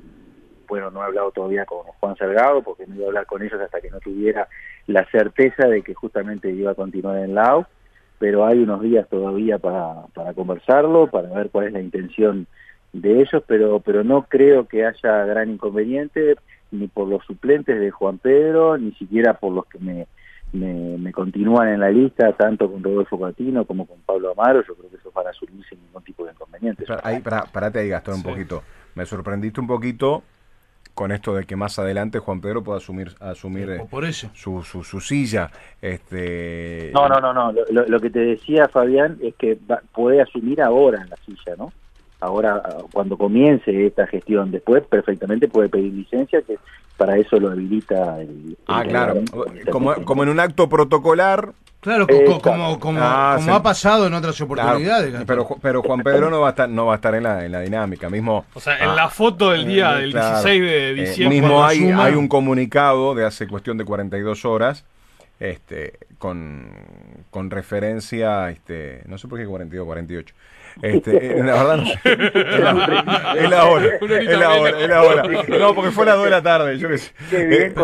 bueno, 0.68 0.90
no 0.90 1.02
he 1.02 1.06
hablado 1.06 1.30
todavía 1.32 1.66
con 1.66 1.82
Juan 1.82 2.16
Salgado 2.16 2.62
porque 2.62 2.86
no 2.86 2.94
iba 2.94 3.04
a 3.04 3.08
hablar 3.08 3.26
con 3.26 3.42
ellos 3.42 3.60
hasta 3.60 3.80
que 3.80 3.90
no 3.90 4.00
tuviera 4.00 4.48
la 4.86 5.04
certeza 5.10 5.66
de 5.66 5.82
que 5.82 5.94
justamente 5.94 6.50
iba 6.50 6.70
a 6.70 6.76
continuar 6.76 7.18
en 7.18 7.34
la 7.34 7.66
pero 8.18 8.46
hay 8.46 8.60
unos 8.60 8.80
días 8.82 9.08
todavía 9.08 9.58
para, 9.58 10.06
para 10.14 10.32
conversarlo, 10.32 11.08
para 11.08 11.28
ver 11.28 11.50
cuál 11.50 11.66
es 11.66 11.72
la 11.72 11.80
intención 11.80 12.46
de 12.92 13.20
ellos, 13.20 13.42
pero, 13.48 13.80
pero 13.80 14.04
no 14.04 14.26
creo 14.28 14.68
que 14.68 14.86
haya 14.86 15.24
gran 15.24 15.50
inconveniente 15.50 16.36
ni 16.70 16.86
por 16.86 17.08
los 17.08 17.24
suplentes 17.24 17.80
de 17.80 17.90
Juan 17.90 18.18
Pedro, 18.18 18.78
ni 18.78 18.92
siquiera 18.92 19.34
por 19.34 19.52
los 19.52 19.66
que 19.66 19.80
me, 19.80 20.06
me, 20.52 21.12
continúan 21.12 21.68
en 21.68 21.80
la 21.80 21.90
lista, 21.90 22.32
tanto 22.32 22.70
con 22.70 22.82
Rodolfo 22.82 23.18
Catino 23.18 23.64
como 23.64 23.86
con 23.86 24.00
Pablo 24.00 24.32
Amaro, 24.32 24.62
yo 24.66 24.74
creo 24.74 24.90
que 24.90 24.96
eso 24.96 25.10
para 25.10 25.30
asumir 25.30 25.64
sin 25.68 25.80
ningún 25.80 26.02
tipo 26.02 26.24
de 26.24 26.32
inconveniente. 26.32 26.84
Ahí, 27.02 27.20
para, 27.20 27.44
parate 27.44 27.80
ahí, 27.80 27.88
Gastón, 27.88 28.16
un 28.16 28.22
poquito. 28.22 28.62
Me 28.94 29.06
sorprendiste 29.06 29.60
un 29.60 29.66
poquito 29.66 30.22
con 30.94 31.10
esto 31.10 31.34
de 31.34 31.44
que 31.44 31.56
más 31.56 31.78
adelante 31.78 32.18
Juan 32.18 32.40
Pedro 32.40 32.62
pueda 32.62 32.78
asumir 32.78 33.12
asumir 33.20 33.70
eh, 33.70 33.86
por 33.90 34.04
eso. 34.04 34.28
Su, 34.34 34.62
su, 34.62 34.84
su, 34.84 35.00
silla 35.00 35.50
este 35.80 36.90
no 36.92 37.08
no 37.08 37.18
no 37.18 37.32
no 37.32 37.52
lo, 37.70 38.00
que 38.00 38.10
te 38.10 38.18
decía 38.18 38.68
Fabián 38.68 39.16
es 39.22 39.34
que 39.36 39.58
puede 39.94 40.20
asumir 40.20 40.60
ahora 40.60 41.06
la 41.08 41.16
silla 41.24 41.56
no 41.56 41.72
ahora 42.22 42.62
cuando 42.92 43.18
comience 43.18 43.86
esta 43.86 44.06
gestión 44.06 44.50
después 44.50 44.84
perfectamente 44.84 45.48
puede 45.48 45.68
pedir 45.68 45.92
licencia 45.92 46.40
que 46.42 46.58
para 46.96 47.16
eso 47.16 47.38
lo 47.38 47.50
habilita 47.50 48.20
el, 48.20 48.56
ah 48.66 48.84
claro 48.86 49.14
como, 49.70 49.94
como 50.04 50.22
en 50.22 50.28
un 50.28 50.40
acto 50.40 50.68
protocolar 50.68 51.52
Claro, 51.80 52.06
como, 52.06 52.78
como, 52.78 53.00
ah, 53.02 53.38
como, 53.40 53.56
ha 53.56 53.60
pasado 53.60 54.06
en 54.06 54.14
otras 54.14 54.40
oportunidades. 54.40 55.24
pero, 55.26 55.48
pero 55.60 55.82
Juan 55.82 55.98
Pedro 56.04 56.30
no 56.30 56.40
va 56.40 56.46
a 56.46 56.50
estar, 56.50 56.68
no 56.68 56.86
va 56.86 56.92
a 56.92 56.94
estar 56.94 57.12
en 57.16 57.24
la, 57.24 57.44
en 57.44 57.50
la 57.50 57.60
dinámica. 57.60 58.08
Mismo, 58.08 58.46
o 58.54 58.60
sea, 58.60 58.78
en 58.78 58.90
ah, 58.90 58.94
la 58.94 59.08
foto 59.08 59.50
del 59.50 59.66
día 59.66 59.94
del 59.94 60.12
16 60.12 60.62
de 60.62 60.90
eh, 60.90 60.94
diciembre. 60.94 61.40
mismo 61.40 61.64
hay, 61.64 61.90
hay 61.90 62.14
un 62.14 62.28
comunicado 62.28 63.16
de 63.16 63.26
hace 63.26 63.48
cuestión 63.48 63.78
de 63.78 63.84
42 63.84 64.44
horas 64.44 64.84
este, 65.40 65.98
con, 66.18 66.70
con 67.30 67.50
referencia, 67.50 68.48
este, 68.50 69.02
no 69.06 69.18
sé 69.18 69.26
por 69.26 69.40
qué 69.40 69.46
42, 69.46 69.84
48 69.84 70.34
este, 70.80 71.38
eh, 71.38 71.42
la 71.42 71.52
verdad 71.52 71.76
no 71.76 71.86
sé. 71.86 71.98
Es 73.42 73.50
la 73.50 73.64
hora. 73.64 73.86
Es 74.00 74.38
la 74.38 74.50
hora, 74.58 74.80
es 74.80 74.88
la 74.88 75.02
hora. 75.02 75.22
No, 75.58 75.74
porque 75.74 75.90
fue 75.90 76.04
a 76.04 76.08
las 76.08 76.16
2 76.16 76.24
de 76.24 76.30
la 76.30 76.42
tarde, 76.42 76.78
yo 76.78 76.88
qué 76.88 76.98
sé. 76.98 77.12
Eh, 77.32 77.74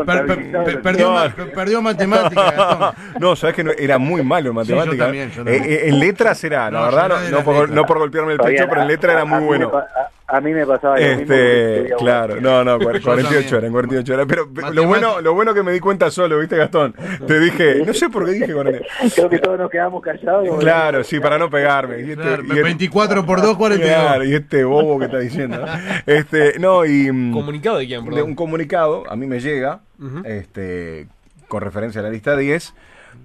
perdió, 0.83 1.15
perdió 1.55 1.83
matemáticas. 1.83 2.55
No, 3.19 3.35
sabes 3.35 3.57
que 3.57 3.65
era 3.79 3.99
muy 3.99 4.23
malo 4.23 4.51
en 4.51 4.55
matemáticas. 4.55 5.13
Eh, 5.47 5.89
en 5.89 5.99
letras 5.99 6.43
era, 6.45 6.71
la 6.71 6.83
verdad, 6.83 7.31
no, 7.31 7.43
por, 7.43 7.71
no 7.71 7.85
por 7.85 7.99
golpearme 7.99 8.33
el 8.33 8.39
pecho, 8.39 8.67
pero 8.69 8.83
en 8.83 8.89
letras 8.89 9.15
era 9.15 9.25
muy 9.25 9.41
bueno. 9.45 9.73
A 9.77 10.11
mí 10.43 10.53
me 10.53 10.67
pasaba 10.67 10.97
este, 10.99 11.91
Claro, 11.99 12.39
no, 12.39 12.63
no, 12.63 12.79
48 12.79 13.57
horas, 13.57 13.71
48 13.71 14.13
horas. 14.13 14.27
Pero 14.29 14.49
lo 14.73 14.87
bueno, 14.87 15.23
lo 15.23 15.33
bueno 15.33 15.55
que 15.55 15.63
me 15.63 15.73
di 15.73 15.81
cuenta 15.81 16.11
solo, 16.11 16.39
¿viste, 16.39 16.57
Gastón? 16.57 16.95
Te 17.27 17.41
dije, 17.41 17.83
no 17.87 17.95
sé 17.95 18.11
por 18.11 18.27
qué 18.27 18.33
dije 18.33 18.53
48. 18.53 19.15
Creo 19.15 19.31
que 19.31 19.39
todos 19.39 19.59
nos 19.59 19.71
quedamos 19.71 20.03
callados. 20.03 20.59
Claro, 20.59 21.03
sí, 21.03 21.19
para 21.19 21.39
no 21.39 21.49
pegarme. 21.49 22.01
Y 22.03 22.11
este, 22.11 22.63
24 22.63 23.25
por 23.25 23.41
2, 23.41 23.57
42. 23.57 23.97
Claro, 23.97 24.25
y 24.25 24.35
este 24.35 24.65
bobo 24.65 24.99
que 24.99 25.07
está 25.07 25.19
diciendo. 25.19 25.65
Este, 26.07 26.59
no, 26.59 26.85
y. 26.85 27.11
Mm, 27.11 27.33
¿Comunicado 27.33 27.79
de 27.79 27.87
quién, 27.87 28.05
perdón? 28.05 28.23
un 28.23 28.35
comunicado, 28.35 29.05
a 29.11 29.17
mí 29.17 29.27
me 29.27 29.41
llega, 29.41 29.81
este, 30.25 31.07
con 31.49 31.63
referencia 31.63 32.01
a 32.01 32.05
la 32.05 32.11
lista 32.11 32.37
10 32.37 32.75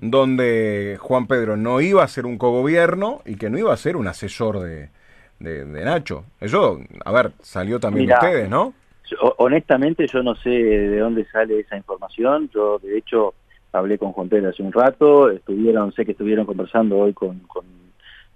donde 0.02 0.98
Juan 1.00 1.28
Pedro 1.28 1.56
no 1.56 1.80
iba 1.80 2.04
a 2.04 2.08
ser 2.08 2.26
un 2.26 2.38
cogobierno 2.38 3.22
y 3.26 3.36
que 3.36 3.50
no 3.50 3.58
iba 3.58 3.74
a 3.74 3.78
ser 3.78 3.96
un 3.96 4.08
asesor 4.08 4.60
de, 4.60 4.90
de, 5.44 5.86
Nacho. 5.86 6.26
Eso, 6.40 6.80
a 7.04 7.12
ver, 7.12 7.32
salió 7.42 7.80
también 7.80 8.08
de 8.08 8.14
ustedes, 8.14 8.50
¿no? 8.50 8.74
honestamente 9.38 10.08
yo 10.08 10.24
no 10.24 10.34
sé 10.36 10.50
de 10.50 10.98
dónde 10.98 11.26
sale 11.26 11.60
esa 11.60 11.78
información. 11.78 12.50
Yo, 12.54 12.80
de 12.80 12.98
hecho, 12.98 13.34
hablé 13.72 13.98
con 13.98 14.12
Juan 14.12 14.30
Pedro 14.30 14.50
hace 14.50 14.64
un 14.64 14.72
rato, 14.72 15.30
estuvieron, 15.30 15.94
sé 15.94 16.06
que 16.06 16.14
estuvieron 16.14 16.46
conversando 16.46 16.98
hoy 16.98 17.14
con, 17.14 17.40
con, 17.42 17.64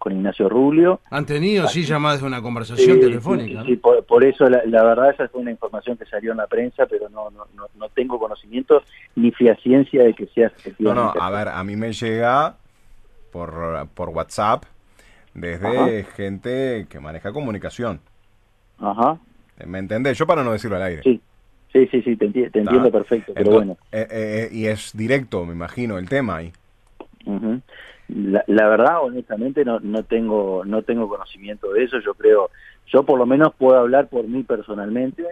Ignacio 0.09 0.47
Rubio. 0.47 1.01
Han 1.09 1.25
tenido, 1.25 1.67
sí, 1.67 1.85
más 1.99 2.21
de 2.21 2.27
una 2.27 2.41
conversación 2.41 2.97
telefónica. 2.97 3.61
Sí, 3.65 3.75
por, 3.75 4.23
eso 4.23 4.47
la, 4.47 4.83
verdad 4.83 5.09
esa 5.09 5.27
fue 5.27 5.41
una 5.41 5.51
información 5.51 5.97
que 5.97 6.05
salió 6.05 6.31
en 6.31 6.37
la 6.37 6.47
prensa, 6.47 6.85
pero 6.85 7.09
no, 7.09 7.29
no, 7.29 7.45
no, 7.75 7.89
tengo 7.89 8.17
conocimiento 8.17 8.83
ni 9.15 9.33
ciencia 9.33 10.03
de 10.05 10.13
que 10.13 10.27
sea 10.27 10.47
efectivamente. 10.47 10.79
No, 10.81 11.13
no, 11.13 11.21
a 11.21 11.29
ver, 11.29 11.49
a 11.49 11.61
mí 11.65 11.75
me 11.75 11.91
llega 11.91 12.55
por, 13.33 13.89
por 13.95 14.07
WhatsApp 14.07 14.63
desde 15.37 16.03
gente 16.03 16.87
que 16.89 16.99
maneja 16.99 17.31
comunicación. 17.31 18.01
Ajá. 18.79 19.17
¿Me 19.65 19.79
entendés? 19.79 20.17
Yo 20.17 20.25
para 20.25 20.43
no 20.43 20.51
decirlo 20.51 20.77
al 20.77 20.83
aire. 20.83 21.03
Sí, 21.03 21.21
sí, 21.71 21.87
sí, 21.87 22.01
sí 22.01 22.15
te, 22.15 22.25
entiendo 22.25 22.91
perfecto, 22.91 23.33
pero 23.35 23.51
bueno. 23.51 23.77
Eh, 23.91 24.07
eh, 24.09 24.49
y 24.51 24.65
es 24.65 24.95
directo, 24.95 25.45
me 25.45 25.53
imagino, 25.53 25.97
el 25.97 26.09
tema 26.09 26.37
ahí. 26.37 26.51
la, 28.07 28.67
verdad, 28.67 29.03
honestamente, 29.03 29.63
no, 29.63 29.79
no 29.79 30.03
tengo 30.03 30.63
no 30.65 30.81
tengo 30.81 31.07
conocimiento 31.07 31.71
de 31.73 31.83
eso. 31.83 31.99
Yo 31.99 32.15
creo, 32.15 32.49
yo 32.87 33.03
por 33.03 33.19
lo 33.19 33.25
menos 33.27 33.53
puedo 33.55 33.77
hablar 33.77 34.07
por 34.07 34.27
mí 34.27 34.43
personalmente. 34.43 35.23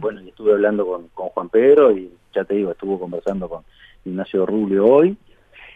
Bueno, 0.00 0.20
estuve 0.20 0.52
hablando 0.52 0.86
con, 0.86 1.08
con 1.08 1.28
Juan 1.30 1.48
Pedro 1.48 1.90
y 1.90 2.10
ya 2.34 2.44
te 2.44 2.54
digo, 2.54 2.70
estuvo 2.70 3.00
conversando 3.00 3.48
con 3.48 3.62
Ignacio 4.04 4.46
Rubio 4.46 4.86
hoy. 4.86 5.16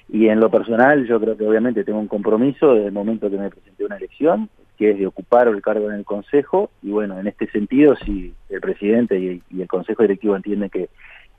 Y 0.09 0.29
en 0.29 0.41
lo 0.41 0.51
personal, 0.51 1.07
yo 1.07 1.19
creo 1.21 1.37
que 1.37 1.47
obviamente 1.47 1.85
tengo 1.85 1.99
un 1.99 2.09
compromiso 2.09 2.75
desde 2.75 2.89
el 2.89 2.93
momento 2.93 3.31
que 3.31 3.39
me 3.39 3.51
presenté 3.51 3.85
una 3.85 3.97
elección, 3.97 4.49
que 4.77 4.91
es 4.91 4.99
de 4.99 5.07
ocupar 5.07 5.49
el 5.49 5.63
cargo 5.63 5.91
en 5.91 5.97
el 5.97 6.05
Consejo. 6.05 6.71
Y 6.83 6.91
bueno, 6.91 7.19
en 7.19 7.27
este 7.27 7.51
sentido, 7.51 7.97
si 7.97 8.35
el 8.49 8.61
presidente 8.61 9.19
y, 9.19 9.43
el 9.61 9.69
Consejo 9.69 10.03
Directivo 10.03 10.37
entienden 10.37 10.71
que 10.71 10.89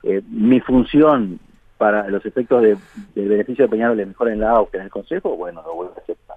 eh, 0.02 0.22
mi 0.28 0.60
función 0.60 1.38
para 1.78 2.08
los 2.08 2.24
efectos 2.24 2.62
de, 2.62 2.76
del 3.14 3.28
beneficio 3.28 3.64
de 3.64 3.70
Peñarol 3.70 4.00
es 4.00 4.08
mejor 4.08 4.30
en 4.30 4.40
la 4.40 4.50
AUF 4.50 4.70
que 4.70 4.78
en 4.78 4.84
el 4.84 4.90
Consejo, 4.90 5.36
bueno, 5.36 5.62
lo 5.62 5.74
vuelvo 5.74 5.94
a 5.96 6.00
aceptar. 6.00 6.36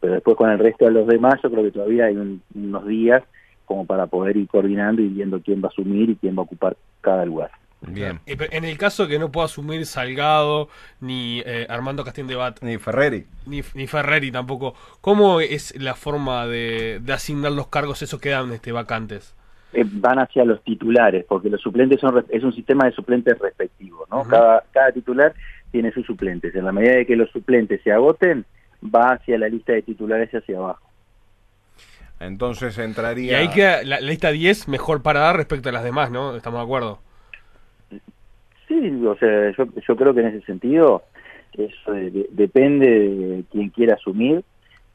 Pero 0.00 0.14
después 0.14 0.36
con 0.36 0.50
el 0.50 0.58
resto 0.58 0.84
de 0.84 0.92
los 0.92 1.06
demás, 1.06 1.40
yo 1.42 1.50
creo 1.50 1.64
que 1.64 1.72
todavía 1.72 2.06
hay 2.06 2.16
unos 2.54 2.86
días 2.86 3.22
como 3.64 3.84
para 3.84 4.06
poder 4.06 4.36
ir 4.36 4.46
coordinando 4.48 5.02
y 5.02 5.08
viendo 5.08 5.40
quién 5.40 5.60
va 5.60 5.66
a 5.66 5.70
asumir 5.70 6.10
y 6.10 6.16
quién 6.16 6.36
va 6.36 6.40
a 6.40 6.44
ocupar 6.44 6.76
cada 7.00 7.24
lugar. 7.24 7.50
Bien. 7.82 8.20
En 8.26 8.64
el 8.64 8.78
caso 8.78 9.06
que 9.06 9.18
no 9.18 9.30
pueda 9.30 9.46
asumir 9.46 9.84
Salgado, 9.86 10.68
ni 11.00 11.42
eh, 11.44 11.66
Armando 11.68 12.04
Castín 12.04 12.26
de 12.26 12.34
Bat, 12.34 12.62
ni 12.62 12.78
Ferreri. 12.78 13.26
Ni, 13.46 13.62
ni, 13.74 13.86
Ferreri 13.86 14.32
tampoco, 14.32 14.74
¿cómo 15.00 15.40
es 15.40 15.78
la 15.80 15.94
forma 15.94 16.46
de, 16.46 17.00
asignar 17.12 17.52
los 17.52 17.68
cargos 17.68 18.02
esos 18.02 18.20
que 18.20 18.30
dan 18.30 18.50
este, 18.52 18.72
vacantes? 18.72 19.34
Eh, 19.72 19.84
van 19.86 20.18
hacia 20.18 20.44
los 20.44 20.62
titulares, 20.64 21.24
porque 21.28 21.50
los 21.50 21.60
suplentes 21.60 22.00
son 22.00 22.24
es 22.28 22.42
un 22.42 22.54
sistema 22.54 22.86
de 22.86 22.92
suplentes 22.92 23.38
respectivos, 23.38 24.08
¿no? 24.10 24.24
cada, 24.24 24.64
cada 24.72 24.90
titular 24.92 25.34
tiene 25.70 25.92
sus 25.92 26.06
suplentes. 26.06 26.54
En 26.54 26.64
la 26.64 26.72
medida 26.72 26.94
de 26.94 27.06
que 27.06 27.16
los 27.16 27.30
suplentes 27.30 27.82
se 27.82 27.92
agoten, 27.92 28.46
va 28.82 29.12
hacia 29.12 29.38
la 29.38 29.48
lista 29.48 29.72
de 29.72 29.82
titulares 29.82 30.30
hacia 30.34 30.56
abajo. 30.56 30.86
Entonces 32.18 32.78
entraría... 32.78 33.32
Y 33.32 33.34
ahí 33.34 33.48
queda 33.50 33.82
la, 33.84 34.00
lista 34.00 34.30
10 34.30 34.68
mejor 34.68 35.02
parada 35.02 35.34
respecto 35.34 35.68
a 35.68 35.72
las 35.72 35.84
demás, 35.84 36.10
¿no? 36.10 36.34
¿Estamos 36.34 36.60
de 36.60 36.64
acuerdo? 36.64 37.00
Sí, 38.68 39.02
o 39.04 39.16
sea, 39.16 39.50
yo, 39.52 39.64
yo 39.86 39.96
creo 39.96 40.14
que 40.14 40.20
en 40.20 40.26
ese 40.28 40.40
sentido 40.42 41.02
eso 41.52 41.92
depende 42.30 42.88
de 42.88 43.44
quien 43.50 43.70
quiera 43.70 43.94
asumir. 43.94 44.44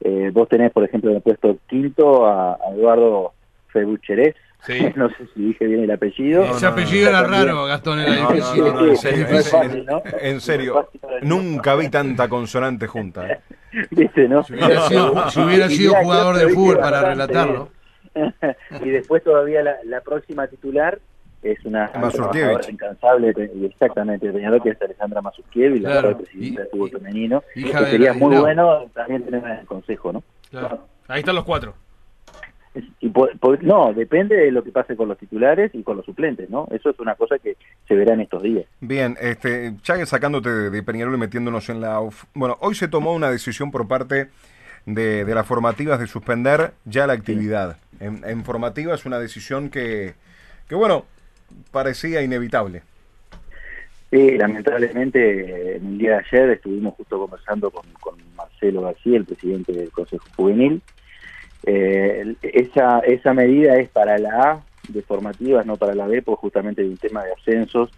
Eh, 0.01 0.32
vos 0.34 0.48
tenés, 0.50 0.72
por 0.72 0.84
ejemplo, 0.84 1.10
en 1.12 1.18
el 1.18 1.22
puesto 1.22 1.58
quinto 1.68 2.25
a, 2.25 2.58
Eduardo 2.75 3.34
Febucherés, 3.68 4.36
no 4.96 5.10
sé 5.10 5.28
si 5.34 5.44
dije 5.44 5.66
bien 5.66 5.84
el 5.84 5.92
apellido. 5.92 6.44
Ese 6.44 6.66
apellido 6.66 7.10
era 7.10 7.24
raro, 7.24 7.66
Gastón, 7.66 8.00
era 8.00 8.32
difícil. 8.32 9.86
en 10.20 10.42
serio, 10.42 10.88
nunca 11.22 11.75
vi 11.75 11.90
tanta 11.90 12.28
consonante 12.30 12.88
junta. 12.88 13.28
¿eh? 13.28 13.40
¿Viste, 13.92 14.28
no? 14.28 14.44
Si 14.44 14.54
hubiera 14.54 15.70
sido, 15.70 15.96
jugador 15.96 16.36
de 16.36 16.50
fútbol 16.50 16.80
para 16.80 17.01
relatarlo. 17.01 17.70
y 18.84 18.90
después 18.90 19.24
todavía 19.24 19.63
la, 19.63 19.78
la 19.86 20.01
próxima 20.01 20.46
titular 20.48 21.00
es 21.44 21.64
una 21.66 21.92
trabajadora 21.92 22.70
incansable, 22.70 23.34
exactamente, 23.64 24.32
Peñarol, 24.32 24.62
que 24.62 24.70
es 24.70 24.82
Alejandra 24.82 25.22
Mazurkiewicz, 25.22 25.82
la 25.82 25.90
claro. 25.90 26.18
presidenta 26.18 26.62
del 26.62 26.70
fútbol 26.70 26.90
femenino, 26.92 27.44
que 27.54 27.72
sería 27.72 28.14
muy 28.14 28.38
bueno 28.38 28.86
también 28.94 29.24
tener 29.24 29.44
en 29.44 29.52
el 29.52 29.66
consejo, 29.66 30.14
¿no? 30.14 30.24
Ahí 31.08 31.20
están 31.20 31.36
los 31.36 31.46
cuatro. 31.46 31.74
Y 33.02 33.12
no, 33.64 33.94
depende 33.94 34.38
de 34.38 34.52
lo 34.52 34.64
que 34.64 34.72
pase 34.72 34.96
con 34.96 35.10
los 35.10 35.18
titulares 35.18 35.72
y 35.74 35.84
con 35.84 35.98
los 35.98 36.06
suplentes, 36.06 36.50
¿no? 36.50 36.68
Eso 36.72 36.92
es 36.92 37.00
una 37.00 37.16
cosa 37.16 37.38
que 37.38 37.58
se 37.86 37.96
verá 37.96 38.14
en 38.14 38.22
estos 38.22 38.42
días. 38.44 38.66
Bien, 38.80 39.18
este, 39.20 39.74
ya 39.84 40.06
sacándote 40.06 40.50
de, 40.50 40.84
Peñarol 40.84 41.16
y 41.16 41.18
metiéndonos 41.18 41.68
en 41.70 41.82
la... 41.82 42.00
Bueno, 42.34 42.58
hoy 42.62 42.76
se 42.76 42.88
tomó 42.88 43.14
una 43.14 43.30
decisión 43.30 43.72
por 43.72 43.90
parte 43.90 44.30
de, 44.86 45.26
las 45.26 45.46
formativas 45.46 46.00
de 46.00 46.08
suspender 46.08 46.72
ya 46.86 47.08
la 47.08 47.14
actividad. 47.14 47.78
En, 48.00 48.24
en 48.24 48.46
formativa 48.46 48.96
es 48.96 49.06
una 49.06 49.20
decisión 49.20 49.70
que, 49.70 50.14
que 50.70 50.76
bueno, 50.76 51.06
parecía 51.72 52.22
inevitable. 52.22 52.84
Sí, 54.12 54.38
lamentablemente 54.38 55.77
en 55.77 55.88
el 55.88 55.98
día 55.98 56.12
de 56.12 56.17
ayer 56.17 56.50
estuvimos 56.50 56.96
justo 56.96 57.17
conversando 57.17 57.72
con, 57.72 57.86
Marcelo 58.36 58.81
García, 58.81 59.17
el 59.17 59.25
presidente 59.25 59.72
del 59.72 59.91
Consejo 59.91 60.25
Juvenil. 60.36 60.81
Eh, 61.63 62.36
esa, 62.41 63.00
esa 63.00 63.34
medida 63.34 63.77
es 63.77 63.88
para 63.89 64.17
la 64.17 64.51
A 64.51 64.63
de 64.89 65.01
formativas, 65.03 65.65
no 65.65 65.77
para 65.77 65.96
la 65.96 66.08
B, 66.08 66.22
pues 66.24 66.39
justamente 66.39 66.81
de 66.81 66.89
un 66.89 66.98
tema 66.98 67.24
de 67.24 67.34
ascensos. 67.34 67.91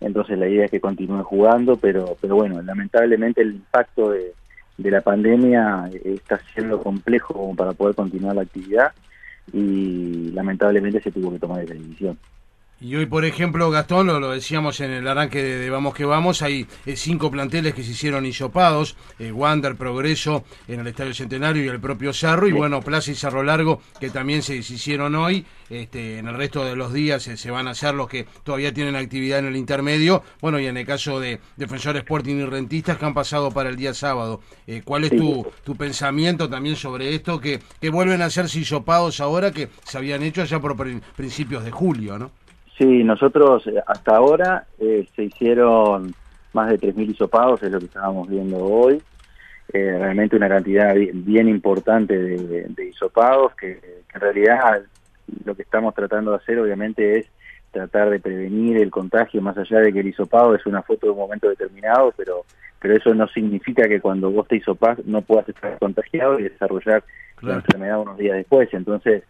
Entonces 0.00 0.38
la 0.38 0.48
idea 0.48 0.66
es 0.66 0.70
que 0.70 0.80
continúe 0.80 1.22
jugando, 1.24 1.76
pero, 1.76 2.16
pero 2.20 2.36
bueno, 2.36 2.62
lamentablemente 2.62 3.42
el 3.42 3.56
impacto 3.56 4.10
de, 4.10 4.32
de 4.78 4.90
la 4.90 5.00
pandemia 5.00 5.90
está 6.04 6.40
siendo 6.54 6.80
complejo 6.80 7.34
como 7.34 7.56
para 7.56 7.72
poder 7.72 7.96
continuar 7.96 8.36
la 8.36 8.42
actividad 8.42 8.92
y 9.52 10.30
lamentablemente 10.32 11.00
se 11.02 11.10
tuvo 11.10 11.32
que 11.32 11.38
tomar 11.38 11.62
esa 11.62 11.74
decisión. 11.74 12.16
Y 12.80 12.94
hoy, 12.94 13.06
por 13.06 13.24
ejemplo, 13.24 13.72
Gastón, 13.72 14.06
lo, 14.06 14.30
decíamos 14.30 14.78
en 14.78 14.92
el 14.92 15.08
arranque 15.08 15.42
de, 15.42 15.68
Vamos 15.68 15.94
que 15.94 16.04
Vamos, 16.04 16.42
hay 16.42 16.64
eh, 16.86 16.94
cinco 16.94 17.28
planteles 17.28 17.74
que 17.74 17.82
se 17.82 17.90
hicieron 17.90 18.24
hisopados, 18.24 18.96
eh, 19.18 19.32
Wander, 19.32 19.74
Progreso, 19.74 20.44
en 20.68 20.78
el 20.78 20.86
Estadio 20.86 21.12
Centenario 21.12 21.64
y 21.64 21.66
el 21.66 21.80
propio 21.80 22.12
Cerro, 22.12 22.46
y 22.46 22.52
bueno, 22.52 22.80
Plaza 22.80 23.10
y 23.10 23.16
Cerro 23.16 23.42
Largo, 23.42 23.82
que 23.98 24.10
también 24.10 24.44
se, 24.44 24.54
hicieron 24.54 25.16
hoy, 25.16 25.44
este, 25.70 26.18
en 26.18 26.28
el 26.28 26.36
resto 26.36 26.64
de 26.64 26.76
los 26.76 26.92
días 26.92 27.24
se 27.24 27.50
van 27.50 27.66
a 27.66 27.72
hacer 27.72 27.96
los 27.96 28.06
que 28.06 28.28
todavía 28.44 28.72
tienen 28.72 28.94
actividad 28.94 29.40
en 29.40 29.46
el 29.46 29.56
intermedio, 29.56 30.22
bueno, 30.40 30.60
y 30.60 30.66
en 30.66 30.76
el 30.76 30.86
caso 30.86 31.18
de 31.18 31.40
Defensores 31.56 32.02
Sporting 32.02 32.36
y 32.36 32.44
Rentistas 32.44 32.96
que 32.96 33.04
han 33.04 33.12
pasado 33.12 33.50
para 33.50 33.70
el 33.70 33.76
día 33.76 33.92
sábado. 33.92 34.40
Eh, 34.68 34.82
¿Cuál 34.84 35.02
es 35.02 35.16
tu, 35.16 35.44
tu 35.64 35.74
pensamiento 35.74 36.48
también 36.48 36.76
sobre 36.76 37.12
esto, 37.12 37.40
que, 37.40 37.58
que 37.80 37.90
vuelven 37.90 38.22
a 38.22 38.26
hacerse 38.26 38.60
hisopados 38.60 39.18
ahora 39.20 39.50
que 39.50 39.68
se 39.82 39.98
habían 39.98 40.22
hecho 40.22 40.42
allá 40.42 40.60
por 40.60 40.76
principios 41.16 41.64
de 41.64 41.72
julio, 41.72 42.20
¿no? 42.20 42.30
Sí, 42.78 43.02
nosotros 43.02 43.66
eh, 43.66 43.82
hasta 43.86 44.16
ahora 44.16 44.64
eh, 44.78 45.06
se 45.14 45.24
hicieron 45.24 46.14
más 46.52 46.70
de 46.70 46.78
3.000 46.78 47.10
hisopados, 47.10 47.62
es 47.62 47.72
lo 47.72 47.80
que 47.80 47.86
estábamos 47.86 48.28
viendo 48.28 48.56
hoy. 48.58 49.02
Eh, 49.72 49.96
realmente 49.98 50.36
una 50.36 50.48
cantidad 50.48 50.94
bien, 50.94 51.48
importante 51.48 52.16
de, 52.16 52.66
de 52.68 52.88
hisopados, 52.88 53.54
que, 53.56 53.80
en 54.14 54.20
realidad 54.20 54.82
lo 55.44 55.54
que 55.54 55.62
estamos 55.62 55.94
tratando 55.94 56.30
de 56.30 56.38
hacer 56.38 56.58
obviamente 56.58 57.18
es 57.18 57.26
tratar 57.72 58.08
de 58.08 58.20
prevenir 58.20 58.78
el 58.78 58.90
contagio, 58.90 59.42
más 59.42 59.58
allá 59.58 59.80
de 59.80 59.92
que 59.92 60.00
el 60.00 60.06
hisopado 60.06 60.54
es 60.54 60.64
una 60.64 60.82
foto 60.82 61.06
de 61.06 61.12
un 61.12 61.18
momento 61.18 61.48
determinado, 61.48 62.14
pero 62.16 62.44
pero 62.80 62.96
eso 62.96 63.14
no 63.14 63.26
significa 63.28 63.88
que 63.88 64.00
cuando 64.00 64.30
vos 64.30 64.46
te 64.46 64.56
hisopás 64.56 65.04
no 65.04 65.22
puedas 65.22 65.48
estar 65.48 65.78
contagiado 65.78 66.38
y 66.38 66.44
desarrollar 66.44 67.02
la 67.42 67.54
enfermedad 67.54 68.00
unos 68.00 68.18
días 68.18 68.36
después. 68.36 68.68
Entonces, 68.72 69.24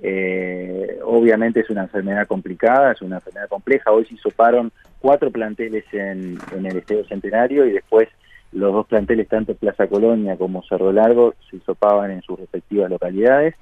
eh, 0.00 0.98
obviamente 1.04 1.60
es 1.60 1.70
una 1.70 1.82
enfermedad 1.82 2.26
complicada, 2.26 2.92
es 2.92 3.02
una 3.02 3.16
enfermedad 3.16 3.48
compleja. 3.48 3.92
Hoy 3.92 4.04
se 4.06 4.14
hisoparon 4.14 4.72
cuatro 5.00 5.30
planteles 5.30 5.84
en, 5.92 6.38
el 6.52 6.76
Estadio 6.76 7.04
Centenario 7.06 7.66
y 7.66 7.72
después 7.72 8.08
los 8.52 8.72
dos 8.72 8.86
planteles, 8.86 9.28
tanto 9.28 9.54
Plaza 9.54 9.86
Colonia 9.86 10.36
como 10.36 10.62
Cerro 10.64 10.92
Largo, 10.92 11.34
se 11.50 11.56
hisopaban 11.56 12.10
en 12.10 12.22
sus 12.22 12.38
respectivas 12.38 12.90
localidades. 12.90 13.54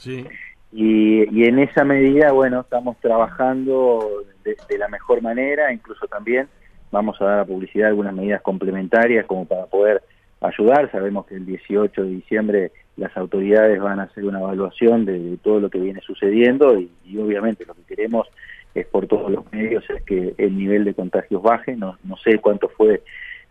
Y, 0.75 1.45
en 1.45 1.59
esa 1.59 1.85
medida, 1.85 2.33
bueno, 2.33 2.61
estamos 2.61 2.97
trabajando 3.01 4.25
de, 4.43 4.57
de, 4.69 4.79
la 4.79 4.89
mejor 4.89 5.21
manera, 5.21 5.73
incluso 5.73 6.07
también 6.07 6.49
vamos 6.91 7.21
a 7.21 7.25
dar 7.25 7.39
a 7.41 7.45
publicidad 7.45 7.89
algunas 7.89 8.15
medidas 8.15 8.43
complementarias 8.43 9.27
como 9.27 9.45
para 9.47 9.67
poder 9.67 10.03
ayudar. 10.41 10.91
Sabemos 10.91 11.27
que 11.27 11.37
el 11.37 11.47
18 11.47 12.03
de 12.03 12.09
diciembre 12.09 12.73
las 12.97 13.17
autoridades 13.17 13.81
van 13.81 14.01
a 14.01 14.05
hacer 14.05 14.25
una 14.25 14.41
evaluación 14.41 15.05
de, 15.05 15.39
todo 15.43 15.61
lo 15.61 15.71
que 15.71 15.79
viene 15.79 16.01
sucediendo 16.01 16.79
y, 16.79 16.91
obviamente 17.19 17.65
lo 17.65 17.75
que 17.75 17.83
queremos 17.83 18.29
es 18.75 18.87
por 18.87 19.07
todos 19.07 19.31
los 19.31 19.51
medios 19.53 19.85
es 19.91 20.03
que 20.03 20.35
el 20.39 20.57
nivel 20.57 20.85
de 20.85 20.95
contagios 20.95 21.43
baje, 21.43 21.77
no, 21.77 21.99
no 22.05 22.17
sé 22.17 22.39
cuánto 22.39 22.69
fue 22.69 23.03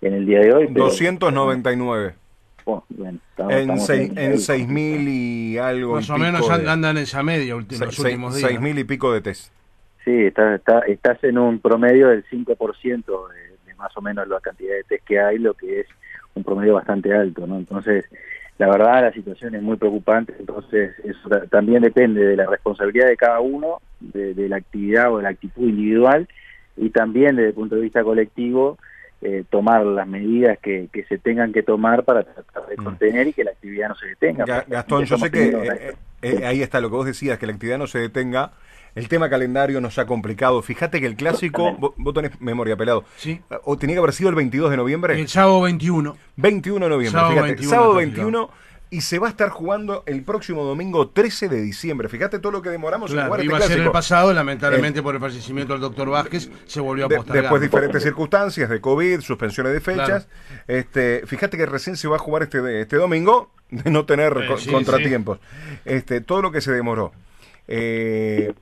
en 0.02 0.14
el 0.14 0.26
día 0.26 0.40
de 0.40 0.54
hoy. 0.54 0.68
299. 0.68 2.14
bueno, 2.66 3.20
en 3.38 3.70
6.000 3.70 5.08
y 5.08 5.58
algo. 5.58 5.96
Más 5.96 6.10
o 6.10 6.18
menos 6.18 6.50
andan 6.50 6.98
en 6.98 7.04
esa 7.04 7.22
media 7.22 7.56
los 7.56 8.00
últimos 8.00 8.36
días. 8.36 8.52
6.000 8.52 8.80
y 8.80 8.84
pico 8.84 9.14
de 9.14 9.22
test. 9.22 9.52
Sí, 10.04 10.26
está, 10.26 10.56
está, 10.56 10.80
estás 10.80 11.24
en 11.24 11.38
un 11.38 11.60
promedio 11.60 12.08
del 12.08 12.26
5% 12.26 13.06
de, 13.06 13.68
de 13.68 13.76
más 13.76 13.96
o 13.96 14.02
menos 14.02 14.28
la 14.28 14.40
cantidad 14.40 14.74
de 14.76 14.84
test 14.86 15.06
que 15.06 15.20
hay, 15.20 15.38
lo 15.38 15.54
que 15.54 15.82
es 15.82 15.88
un 16.34 16.44
promedio 16.44 16.74
bastante 16.76 17.14
alto, 17.14 17.46
¿no? 17.46 17.58
Entonces, 17.58 18.06
la 18.62 18.70
verdad 18.70 19.02
la 19.02 19.12
situación 19.12 19.56
es 19.56 19.64
muy 19.64 19.76
preocupante, 19.76 20.36
entonces 20.38 20.94
eso 21.04 21.30
también 21.50 21.82
depende 21.82 22.24
de 22.24 22.36
la 22.36 22.46
responsabilidad 22.46 23.08
de 23.08 23.18
cada 23.18 23.40
uno, 23.40 23.82
de, 24.00 24.36
la 24.48 24.58
actividad 24.58 25.12
o 25.12 25.18
de 25.18 25.24
la 25.24 25.30
actitud 25.30 25.68
individual 25.68 26.28
y 26.78 26.92
también 26.92 27.38
desde 27.38 27.50
el 27.50 27.56
punto 27.56 27.74
de 27.74 27.82
vista 27.82 28.04
colectivo 28.04 28.78
eh, 29.24 29.46
tomar 29.50 29.84
las 29.84 30.08
medidas 30.08 30.60
que, 30.60 30.90
que, 30.94 31.06
se 31.06 31.18
tengan 31.18 31.52
que 31.52 31.64
tomar 31.64 32.04
para 32.04 32.24
tratar 32.24 32.68
de 32.68 32.78
Mm. 32.78 32.84
contener 32.84 33.28
y 33.30 33.34
que 33.34 33.44
la 33.44 33.52
actividad 33.52 33.90
no 33.90 33.96
se 33.96 34.08
detenga. 34.08 34.46
Gastón, 34.68 35.06
yo 35.06 35.18
sé 35.18 35.32
que 35.32 35.46
eh, 35.50 35.96
eh, 36.22 36.46
ahí 36.46 36.62
está 36.62 36.80
lo 36.82 36.90
que 36.90 36.96
vos 36.98 37.06
decías, 37.08 37.40
que 37.40 37.48
la 37.48 37.54
actividad 37.54 37.80
no 37.80 37.88
se 37.88 37.98
detenga. 37.98 38.52
El 38.96 39.08
tema 39.08 39.30
calendario 39.30 39.80
nos 39.82 39.98
ha 40.00 40.06
complicado. 40.06 40.62
Fíjate 40.62 41.00
que 41.00 41.06
el 41.08 41.16
clásico, 41.16 41.74
vos, 41.78 41.94
vos 41.98 42.14
tenés 42.14 42.40
memoria 42.42 42.76
pelado, 42.76 43.06
Sí. 43.18 43.40
o 43.64 43.78
tenía 43.78 43.96
que 43.96 44.00
haber 44.00 44.14
sido 44.14 44.30
el 44.30 44.36
22 44.36 44.70
de 44.72 44.78
noviembre. 44.78 45.20
El 45.20 45.28
sábado 45.30 45.62
21. 45.62 46.18
21 46.36 46.86
de 46.86 46.90
noviembre, 46.90 47.12
Sábado 47.20 47.32
fíjate, 47.32 47.48
21 47.48 47.70
sábado 47.70 48.00
está 48.00 48.06
21 48.16 48.50
y 48.94 49.00
se 49.00 49.20
va 49.20 49.28
a 49.28 49.30
estar 49.30 49.48
jugando 49.48 50.04
el 50.06 50.22
próximo 50.24 50.66
domingo 50.66 51.08
13 51.08 51.48
de 51.48 51.62
diciembre. 51.62 52.10
Fíjate 52.10 52.40
todo 52.40 52.52
lo 52.52 52.62
que 52.62 52.70
demoramos 52.70 53.10
en 53.12 53.16
Claro, 53.16 53.30
jugar 53.30 53.46
iba 53.46 53.56
a 53.56 53.60
este 53.62 53.74
ser 53.76 53.84
el 53.84 53.92
pasado, 53.92 54.34
lamentablemente 54.34 55.02
por 55.02 55.16
el 55.16 55.22
fallecimiento 55.22 55.72
del 55.72 55.82
doctor 55.82 56.10
Vázquez, 56.10 56.50
se 56.66 56.82
volvió 56.82 57.06
a 57.06 57.08
De- 57.08 57.16
postergar. 57.16 57.44
después 57.44 57.62
diferentes 57.62 58.04
circunstancias 58.04 58.70
de 58.70 58.82
COVID, 58.82 59.22
suspensiones 59.22 59.72
de 59.72 59.80
fechas. 59.80 60.28
Este, 60.68 61.24
fíjate 61.26 61.56
que 61.56 61.66
recién 61.66 61.96
se 61.96 62.10
va 62.10 62.18
a 62.18 62.20
jugar 62.20 62.44
este, 62.44 62.82
este 62.82 62.98
domingo 62.98 63.52
de 63.70 63.90
no 63.90 64.06
tener 64.06 64.34
Eh, 64.38 64.48
co- 64.50 64.58
sí, 64.58 64.70
contratiempos. 64.70 65.40
Este, 65.86 66.20
todo 66.20 66.42
lo 66.42 66.52
que 66.52 66.60
se 66.60 66.74
demoró. 66.74 67.14
Eh, 67.70 68.54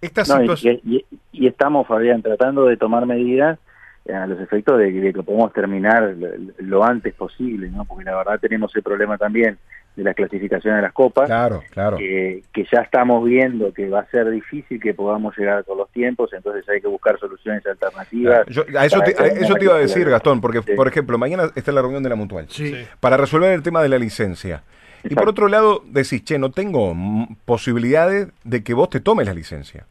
esta 0.00 0.22
No, 0.28 0.36
y, 0.36 0.40
situación. 0.42 0.80
y- 0.84 1.04
y 1.32 1.46
estamos, 1.46 1.86
Fabián, 1.86 2.22
tratando 2.22 2.64
de 2.66 2.76
tomar 2.76 3.06
medidas 3.06 3.58
eh, 4.04 4.12
a 4.14 4.26
los 4.26 4.40
efectos 4.40 4.78
de, 4.78 4.92
de 4.92 5.12
que 5.12 5.22
podamos 5.22 5.52
terminar 5.52 6.14
lo, 6.16 6.28
lo 6.58 6.84
antes 6.84 7.12
posible, 7.14 7.68
¿no? 7.70 7.84
Porque 7.84 8.04
la 8.04 8.16
verdad 8.16 8.38
tenemos 8.40 8.74
el 8.76 8.82
problema 8.82 9.18
también 9.18 9.58
de 9.96 10.04
la 10.04 10.12
clasificación 10.14 10.76
de 10.76 10.82
las 10.82 10.92
copas, 10.92 11.26
Claro, 11.26 11.62
claro. 11.70 11.96
que, 11.96 12.42
que 12.52 12.66
ya 12.70 12.82
estamos 12.82 13.24
viendo 13.24 13.72
que 13.72 13.88
va 13.88 14.00
a 14.00 14.06
ser 14.10 14.30
difícil 14.30 14.78
que 14.78 14.92
podamos 14.92 15.36
llegar 15.38 15.64
con 15.64 15.78
los 15.78 15.90
tiempos, 15.90 16.30
entonces 16.34 16.68
hay 16.68 16.82
que 16.82 16.86
buscar 16.86 17.18
soluciones 17.18 17.66
alternativas. 17.66 18.46
Yo- 18.48 18.64
a 18.78 18.84
eso, 18.84 19.00
te, 19.00 19.14
a 19.20 19.26
eso 19.26 19.54
te 19.54 19.64
iba 19.64 19.74
a 19.74 19.78
decir, 19.78 20.08
Gastón, 20.08 20.40
porque, 20.42 20.60
Sí. 20.62 20.72
por 20.76 20.86
ejemplo, 20.86 21.16
mañana 21.16 21.44
está 21.56 21.72
la 21.72 21.80
reunión 21.80 22.02
de 22.02 22.10
la 22.10 22.16
Mutual. 22.16 22.46
Sí. 22.50 22.74
Sí. 22.74 22.86
para 23.00 23.16
resolver 23.16 23.50
el 23.52 23.62
tema 23.62 23.82
de 23.82 23.88
la 23.88 23.98
licencia. 23.98 24.62
Y 25.08 25.14
por 25.14 25.28
otro 25.28 25.48
lado, 25.48 25.82
decís, 25.86 26.24
che, 26.24 26.38
no 26.38 26.50
tengo 26.50 26.94
posibilidades 27.44 28.28
de 28.44 28.62
que 28.62 28.74
vos 28.74 28.90
te 28.90 29.00
tomes 29.00 29.26
la 29.26 29.34
licencia. 29.34 29.86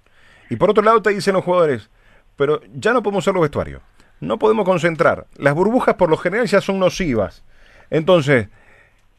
Y 0.50 0.58
por 0.58 0.70
otro 0.70 0.84
lado 0.84 1.02
te 1.02 1.12
dicen 1.12 1.34
los 1.34 1.44
jugadores, 1.44 1.90
pero 2.36 2.62
ya 2.74 2.94
no 2.94 3.02
podemos 3.02 3.24
usar 3.24 3.34
los 3.34 3.42
vestuarios, 3.42 3.82
no 4.20 4.38
podemos 4.38 4.66
concentrar, 4.66 5.26
las 5.38 5.56
burbujas 5.56 5.96
por 5.96 6.10
lo 6.10 6.18
general 6.18 6.48
ya 6.48 6.62
son 6.62 6.80
nocivas. 6.80 7.44
Entonces, 7.90 8.48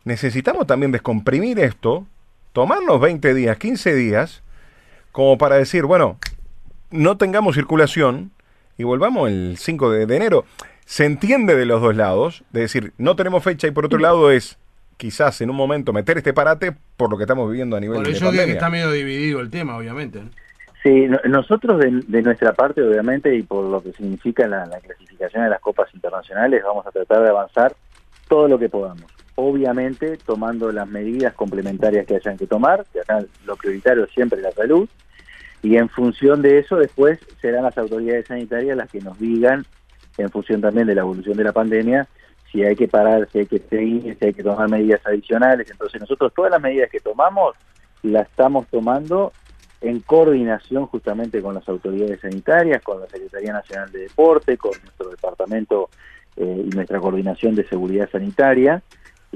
necesitamos 0.05 0.67
también 0.67 0.93
descomprimir 0.93 1.59
esto, 1.59 2.07
tomarnos 2.53 3.01
20 3.01 3.35
días, 3.35 3.57
15 3.57 3.95
días, 3.95 4.43
como 5.13 5.39
para 5.39 5.57
decir, 5.57 5.85
bueno, 5.85 6.19
no 6.91 7.17
tengamos 7.17 7.55
circulación 7.55 8.33
y 8.79 8.85
volvamos 8.85 9.31
el 9.31 9.57
5 9.59 9.91
de, 9.91 10.07
de 10.07 10.17
enero. 10.17 10.45
Se 10.85 11.05
entiende 11.05 11.57
de 11.57 11.67
los 11.67 11.81
dos 11.81 11.97
lados, 11.97 12.45
de 12.51 12.61
decir, 12.61 12.93
no 12.99 13.17
tenemos 13.17 13.43
fecha 13.43 13.67
y 13.67 13.73
por 13.73 13.87
otro 13.87 13.99
lado 13.99 14.31
es 14.31 14.59
quizás 14.97 15.41
en 15.41 15.51
un 15.51 15.57
momento 15.57 15.93
meter 15.93 16.19
este 16.19 16.33
parate 16.33 16.75
por 16.97 17.11
lo 17.11 17.17
que 17.17 17.25
estamos 17.25 17.49
viviendo 17.51 17.77
a 17.77 17.81
nivel 17.81 17.97
Por 17.99 18.07
de 18.07 18.13
eso 18.13 18.31
que, 18.31 18.45
que 18.45 18.53
está 18.53 18.71
medio 18.71 18.91
dividido 18.91 19.41
el 19.41 19.51
tema, 19.51 19.77
obviamente. 19.77 20.23
Sí, 20.83 21.07
no- 21.09 21.19
nosotros 21.29 21.79
de, 21.81 22.03
de 22.07 22.23
nuestra 22.23 22.53
parte, 22.55 22.81
obviamente, 22.83 23.35
y 23.35 23.43
por 23.43 23.65
lo 23.65 23.83
que 23.83 23.93
significa 23.93 24.47
la, 24.47 24.67
la 24.67 24.79
clasificación 24.81 25.45
de 25.45 25.51
las 25.51 25.61
copas 25.61 25.93
internacionales, 25.95 26.63
vamos 26.65 26.87
a 26.87 26.91
tratar 26.91 27.23
de 27.23 27.29
avanzar 27.29 27.75
todo 28.29 28.49
lo 28.49 28.59
que 28.59 28.69
podamos. 28.69 29.05
Obviamente, 29.35 30.17
tomando 30.25 30.73
las 30.73 30.89
medidas 30.89 31.35
complementarias 31.35 32.07
que 32.07 32.17
hayan 32.17 32.39
que 32.39 32.47
tomar, 32.47 32.87
que 32.93 33.01
acá 33.01 33.19
lo 33.45 33.57
prioritario 33.57 34.05
es 34.05 34.11
siempre 34.13 34.41
la 34.41 34.51
salud, 34.53 34.89
y 35.63 35.77
en 35.77 35.89
función 35.89 36.41
de 36.43 36.59
eso, 36.59 36.77
después 36.77 37.19
serán 37.41 37.65
las 37.65 37.77
autoridades 37.77 38.27
sanitarias 38.29 38.77
las 38.77 38.89
que 38.91 39.01
nos 39.01 39.19
digan, 39.19 39.67
en 40.19 40.31
función 40.31 40.61
también 40.61 40.87
de 40.87 40.95
la 40.95 41.01
evolución 41.03 41.37
de 41.37 41.45
la 41.45 41.53
pandemia, 41.53 42.07
si 42.57 42.65
hay 42.65 42.75
que 42.75 42.89
parar, 42.89 43.29
si 43.31 43.41
hay 43.41 43.47
que 43.47 43.59
seguir, 43.59 44.17
hay 44.19 44.33
que 44.33 44.43
tomar 44.43 44.71
medidas 44.71 45.03
adicionales. 45.05 45.71
Entonces, 45.71 46.01
nosotros 46.01 46.33
todas 46.35 46.51
las 46.51 46.63
medidas 46.63 46.89
que 46.91 47.01
tomamos 47.01 47.55
las 48.03 48.27
estamos 48.29 48.67
tomando 48.69 49.33
en 49.83 50.01
coordinación 50.01 50.87
justamente 50.87 51.43
con 51.43 51.55
las 51.55 51.69
autoridades 51.69 52.19
sanitarias, 52.21 52.83
con 52.83 53.01
la 53.01 53.09
Secretaría 53.09 53.53
Nacional 53.53 53.93
de 53.93 54.01
Deporte, 54.01 54.57
con 54.57 54.71
nuestro 54.83 55.11
departamento 55.11 55.91
eh, 56.37 56.65
y 56.65 56.75
nuestra 56.75 56.99
coordinación 56.99 57.55
de 57.55 57.69
seguridad 57.69 58.09
sanitaria. 58.11 58.83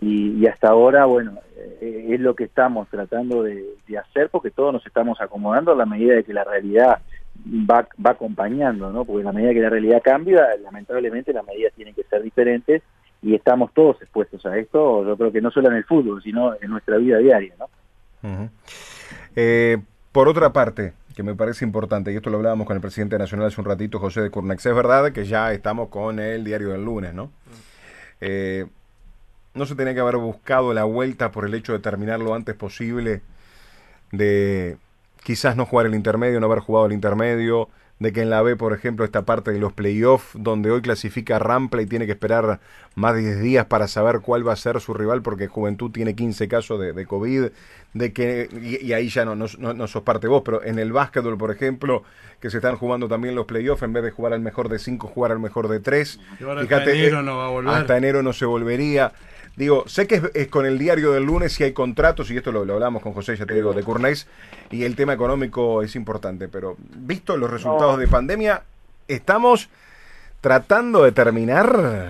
Y, 0.00 0.38
y 0.38 0.46
hasta 0.46 0.68
ahora, 0.68 1.04
bueno, 1.04 1.34
eh, 1.82 2.06
es 2.12 2.20
lo 2.20 2.34
que 2.34 2.44
estamos 2.44 2.88
tratando 2.88 3.42
de, 3.42 3.66
de 3.86 3.98
hacer 3.98 4.30
porque 4.30 4.50
todos 4.50 4.72
nos 4.72 4.86
estamos 4.86 5.20
acomodando 5.20 5.72
a 5.72 5.76
la 5.76 5.84
medida 5.84 6.14
de 6.14 6.24
que 6.24 6.32
la 6.32 6.44
realidad 6.44 7.00
va, 7.46 7.86
va 8.04 8.12
acompañando, 8.12 8.90
¿no? 8.90 9.04
Porque 9.04 9.20
a 9.20 9.26
la 9.26 9.32
medida 9.32 9.52
que 9.52 9.60
la 9.60 9.68
realidad 9.68 10.00
cambia, 10.02 10.46
lamentablemente 10.62 11.34
las 11.34 11.44
medidas 11.44 11.74
tienen 11.74 11.94
que 11.94 12.04
ser 12.04 12.22
diferentes 12.22 12.82
y 13.22 13.34
estamos 13.34 13.72
todos 13.74 14.00
expuestos 14.00 14.44
a 14.46 14.56
esto, 14.56 15.04
yo 15.04 15.16
creo 15.16 15.32
que 15.32 15.40
no 15.40 15.50
solo 15.50 15.68
en 15.68 15.76
el 15.76 15.84
fútbol, 15.84 16.22
sino 16.22 16.54
en 16.60 16.70
nuestra 16.70 16.96
vida 16.96 17.18
diaria, 17.18 17.54
¿no? 17.58 17.68
Eh, 19.36 19.78
por 20.12 20.28
otra 20.28 20.52
parte, 20.52 20.94
que 21.14 21.22
me 21.22 21.34
parece 21.34 21.64
importante, 21.64 22.12
y 22.12 22.16
esto 22.16 22.30
lo 22.30 22.38
hablábamos 22.38 22.66
con 22.66 22.76
el 22.76 22.80
presidente 22.80 23.18
nacional 23.18 23.48
hace 23.48 23.60
un 23.60 23.66
ratito, 23.66 23.98
José 23.98 24.22
de 24.22 24.30
Curnex, 24.30 24.64
es 24.64 24.74
verdad 24.74 25.12
que 25.12 25.24
ya 25.24 25.52
estamos 25.52 25.88
con 25.88 26.18
el 26.18 26.44
diario 26.44 26.70
del 26.70 26.84
lunes, 26.84 27.14
¿no? 27.14 27.30
Eh, 28.20 28.66
no 29.54 29.66
se 29.66 29.74
tenía 29.74 29.94
que 29.94 30.00
haber 30.00 30.16
buscado 30.16 30.72
la 30.72 30.84
vuelta 30.84 31.30
por 31.30 31.44
el 31.44 31.54
hecho 31.54 31.72
de 31.72 31.80
terminar 31.80 32.20
lo 32.20 32.34
antes 32.34 32.54
posible, 32.54 33.22
de 34.12 34.78
quizás 35.22 35.56
no 35.56 35.66
jugar 35.66 35.86
el 35.86 35.94
intermedio, 35.94 36.40
no 36.40 36.46
haber 36.46 36.60
jugado 36.60 36.86
el 36.86 36.92
intermedio, 36.92 37.68
de 38.00 38.14
que 38.14 38.22
en 38.22 38.30
la 38.30 38.40
B, 38.40 38.56
por 38.56 38.72
ejemplo, 38.72 39.04
esta 39.04 39.22
parte 39.22 39.52
de 39.52 39.58
los 39.58 39.74
playoffs, 39.74 40.30
donde 40.34 40.70
hoy 40.70 40.80
clasifica 40.80 41.38
Rampla 41.38 41.82
y 41.82 41.86
tiene 41.86 42.06
que 42.06 42.12
esperar 42.12 42.58
más 42.94 43.14
de 43.14 43.20
10 43.20 43.40
días 43.42 43.66
para 43.66 43.88
saber 43.88 44.20
cuál 44.20 44.46
va 44.46 44.54
a 44.54 44.56
ser 44.56 44.80
su 44.80 44.94
rival, 44.94 45.20
porque 45.20 45.48
Juventud 45.48 45.90
tiene 45.90 46.14
15 46.14 46.48
casos 46.48 46.80
de, 46.80 46.94
de 46.94 47.06
COVID, 47.06 47.48
de 47.92 48.12
que, 48.14 48.48
y, 48.62 48.86
y 48.86 48.94
ahí 48.94 49.10
ya 49.10 49.26
no, 49.26 49.36
no, 49.36 49.46
no, 49.58 49.86
sos 49.86 50.02
parte 50.02 50.28
vos, 50.28 50.42
pero 50.42 50.64
en 50.64 50.78
el 50.78 50.92
básquetbol, 50.92 51.36
por 51.36 51.50
ejemplo, 51.50 52.02
que 52.40 52.48
se 52.48 52.56
están 52.56 52.76
jugando 52.76 53.06
también 53.06 53.34
los 53.34 53.44
playoffs, 53.44 53.82
en 53.82 53.92
vez 53.92 54.02
de 54.02 54.12
jugar 54.12 54.32
al 54.32 54.40
mejor 54.40 54.70
de 54.70 54.78
5, 54.78 55.06
jugar 55.06 55.32
al 55.32 55.38
mejor 55.38 55.68
de 55.68 55.80
3. 55.80 56.20
Y 56.40 56.44
ahora 56.44 56.62
hasta 56.62 56.90
enero 56.90 57.22
no 57.22 57.36
va 57.36 57.46
a 57.48 57.50
volver. 57.50 57.74
Hasta 57.74 57.98
enero 57.98 58.22
no 58.22 58.32
se 58.32 58.46
volvería. 58.46 59.12
Digo, 59.56 59.84
sé 59.86 60.06
que 60.06 60.16
es, 60.16 60.22
es 60.34 60.48
con 60.48 60.64
el 60.64 60.78
diario 60.78 61.12
del 61.12 61.24
lunes 61.24 61.52
si 61.52 61.64
hay 61.64 61.72
contratos, 61.72 62.30
y 62.30 62.36
esto 62.36 62.52
lo, 62.52 62.64
lo 62.64 62.74
hablamos 62.74 63.02
con 63.02 63.12
José, 63.12 63.36
ya 63.36 63.46
te 63.46 63.54
digo, 63.54 63.72
de 63.72 63.82
Courneis, 63.82 64.26
y 64.70 64.84
el 64.84 64.96
tema 64.96 65.12
económico 65.12 65.82
es 65.82 65.96
importante, 65.96 66.48
pero 66.48 66.76
visto 66.78 67.36
los 67.36 67.50
resultados 67.50 67.98
de 67.98 68.08
pandemia, 68.08 68.62
estamos 69.08 69.68
tratando 70.40 71.04
de 71.04 71.12
terminar. 71.12 72.08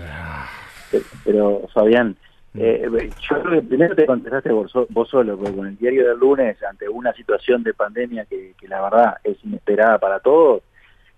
Pero, 1.25 1.67
Fabián, 1.73 2.17
eh, 2.55 3.11
yo 3.21 3.43
creo 3.43 3.61
que 3.61 3.67
primero 3.67 3.95
te 3.95 4.07
contestaste 4.07 4.51
vos 4.53 4.71
solo, 5.09 5.37
porque 5.37 5.57
con 5.57 5.67
el 5.67 5.77
diario 5.77 6.09
del 6.09 6.19
lunes, 6.19 6.63
ante 6.63 6.89
una 6.89 7.13
situación 7.15 7.63
de 7.63 7.75
pandemia 7.75 8.25
que, 8.27 8.55
que 8.59 8.69
la 8.69 8.83
verdad 8.83 9.17
es 9.25 9.37
inesperada 9.45 9.99
para 9.99 10.21
todos, 10.21 10.63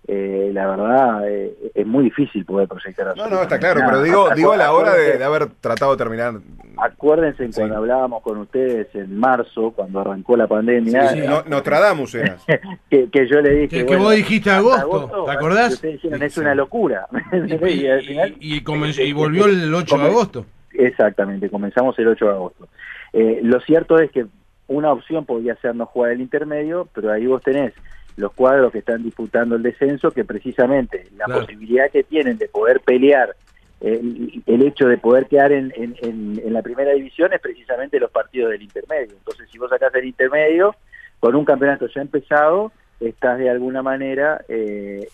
eh, 0.07 0.51
la 0.53 0.67
verdad 0.67 1.29
eh, 1.29 1.55
es 1.73 1.85
muy 1.87 2.03
difícil 2.05 2.43
poder 2.45 2.67
proyectar 2.67 3.15
No, 3.15 3.29
no, 3.29 3.41
está 3.41 3.57
claro, 3.57 3.79
nada. 3.79 3.91
pero 3.91 4.03
digo, 4.03 4.29
digo 4.35 4.51
a 4.51 4.57
la 4.57 4.73
hora 4.73 4.93
de, 4.95 5.23
haber 5.23 5.47
tratado 5.61 5.91
de 5.91 5.97
terminar. 5.97 6.33
Acuérdense 6.77 7.45
Sí. 7.51 7.59
cuando 7.59 7.77
hablábamos 7.77 8.21
con 8.23 8.37
ustedes 8.39 8.87
en 8.95 9.17
marzo, 9.17 9.71
cuando 9.71 9.99
arrancó 10.01 10.35
la 10.35 10.47
pandemia, 10.47 11.09
Sí, 11.09 11.21
sí. 11.21 11.27
No, 11.27 11.43
Nostradamus 11.43 12.15
eras. 12.15 12.43
que, 12.89 13.09
que 13.09 13.27
yo 13.27 13.39
le 13.41 13.49
dije... 13.51 13.67
Que- 13.79 13.85
que 13.85 13.95
vos 13.95 14.13
dijiste 14.15 14.49
agosto, 14.51 15.23
¿te 15.25 15.31
acordás? 15.31 15.71
y 15.71 15.73
ustedes 15.75 15.93
dijeron, 16.01 16.23
es 16.23 16.37
una 16.37 16.55
locura. 16.55 17.07
Y, 17.33 17.65
Y 17.83 17.87
al 17.87 18.01
final- 18.01 18.35
y- 18.39 18.57
y 18.57 18.61
comenzó- 18.63 19.01
y 19.05 19.13
volvió 19.13 19.45
el 19.45 19.73
8 19.73 19.97
de 19.97 20.03
agosto. 20.05 20.45
Exactamente, 20.73 21.49
comenzamos 21.49 21.97
el 21.99 22.07
8 22.07 22.25
de 22.25 22.31
agosto. 22.31 22.67
Eh, 23.13 23.39
lo 23.43 23.59
cierto 23.61 23.99
es 23.99 24.11
que 24.11 24.25
una 24.67 24.91
opción 24.91 25.25
podría 25.25 25.55
ser 25.57 25.75
no 25.75 25.85
jugar 25.85 26.11
el 26.11 26.21
intermedio, 26.21 26.87
pero 26.93 27.11
ahí 27.11 27.27
vos 27.27 27.41
tenés 27.43 27.73
los 28.17 28.31
cuadros 28.33 28.71
que 28.71 28.79
están 28.79 29.03
disputando 29.03 29.55
el 29.55 29.63
descenso, 29.63 30.11
que 30.11 30.23
precisamente 30.23 31.05
la 31.17 31.25
Claro. 31.25 31.41
posibilidad 31.41 31.89
que 31.91 32.03
tienen 32.03 32.37
de 32.37 32.47
poder 32.47 32.79
pelear, 32.81 33.35
eh, 33.81 34.01
el 34.45 34.61
hecho 34.61 34.87
de 34.87 34.97
poder 34.97 35.25
quedar 35.27 35.51
en, 35.51 35.73
en- 35.75 35.95
en- 36.01 36.41
en 36.45 36.53
la 36.53 36.61
primera 36.61 36.91
división 36.93 37.33
es 37.33 37.41
precisamente 37.41 37.99
los 37.99 38.11
partidos 38.11 38.51
del 38.51 38.61
intermedio. 38.61 39.13
Entonces, 39.17 39.49
si 39.51 39.57
vos 39.57 39.69
sacás 39.69 39.93
el 39.95 40.05
intermedio, 40.05 40.75
con 41.19 41.35
un 41.35 41.43
campeonato 41.45 41.87
ya 41.87 42.01
empezado, 42.01 42.71
estás 42.99 43.39
de 43.39 43.49
alguna 43.49 43.81
manera 43.81 44.43
eh, 44.47 45.07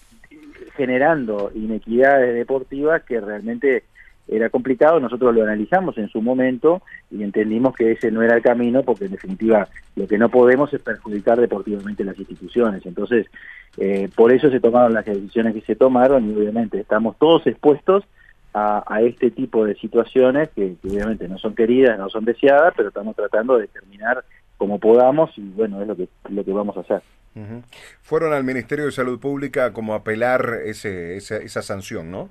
generando 0.76 1.52
inequidades 1.56 2.36
deportivas 2.36 3.04
que 3.04 3.20
realmente 3.20 3.84
era 4.32 4.50
complicado, 4.50 5.00
nosotros 5.00 5.34
lo 5.34 5.44
analizamos 5.44 5.98
en 5.98 6.10
su 6.10 6.22
momento 6.22 6.82
y 7.10 7.24
entendimos 7.24 7.76
que 7.76 7.92
ese 7.92 8.12
no 8.12 8.22
era 8.22 8.36
el 8.36 8.44
camino 8.44 8.84
porque 8.84 9.06
en 9.06 9.12
definitiva 9.12 9.68
lo 9.96 10.08
que 10.08 10.18
no 10.18 10.30
podemos 10.30 10.74
es 10.74 10.82
perjudicar 10.82 11.40
deportivamente 11.40 12.04
las 12.04 12.18
instituciones. 12.18 12.86
Entonces, 12.86 13.28
eh, 13.78 14.10
por 14.16 14.32
eso 14.32 14.50
se 14.52 14.60
tomaron 14.60 14.94
las 14.94 15.06
decisiones 15.06 15.54
que 15.54 15.62
se 15.62 15.76
tomaron 15.76 16.30
y 16.30 16.36
obviamente 16.36 16.80
estamos 16.80 17.18
todos 17.18 17.46
expuestos 17.48 18.04
a, 18.54 19.02
este 19.02 19.32
tipo 19.32 19.66
de 19.66 19.76
situaciones 19.76 20.50
que, 20.50 20.76
obviamente 20.84 21.28
no 21.28 21.38
son 21.38 21.56
queridas, 21.56 21.98
no 21.98 22.10
son 22.10 22.26
deseadas, 22.26 22.74
pero 22.76 22.90
estamos 22.90 23.16
tratando 23.16 23.58
de 23.58 23.68
terminar 23.68 24.24
como 24.58 24.80
podamos 24.80 25.32
y 25.38 25.42
bueno, 25.52 25.82
es 25.82 25.88
lo 25.88 25.96
que, 25.96 26.10
lo 26.30 26.44
que 26.44 26.52
vamos 26.52 26.76
a 26.78 26.82
hacer. 26.82 27.02
Fueron 28.02 28.34
al 28.34 28.44
Ministerio 28.44 28.86
de 28.86 28.92
Salud 28.92 29.20
Pública 29.20 29.72
como 29.72 29.94
apelar 29.94 30.60
ese, 30.66 31.16
esa, 31.16 31.38
esa 31.38 31.62
sanción, 31.62 32.12
¿no? 32.12 32.30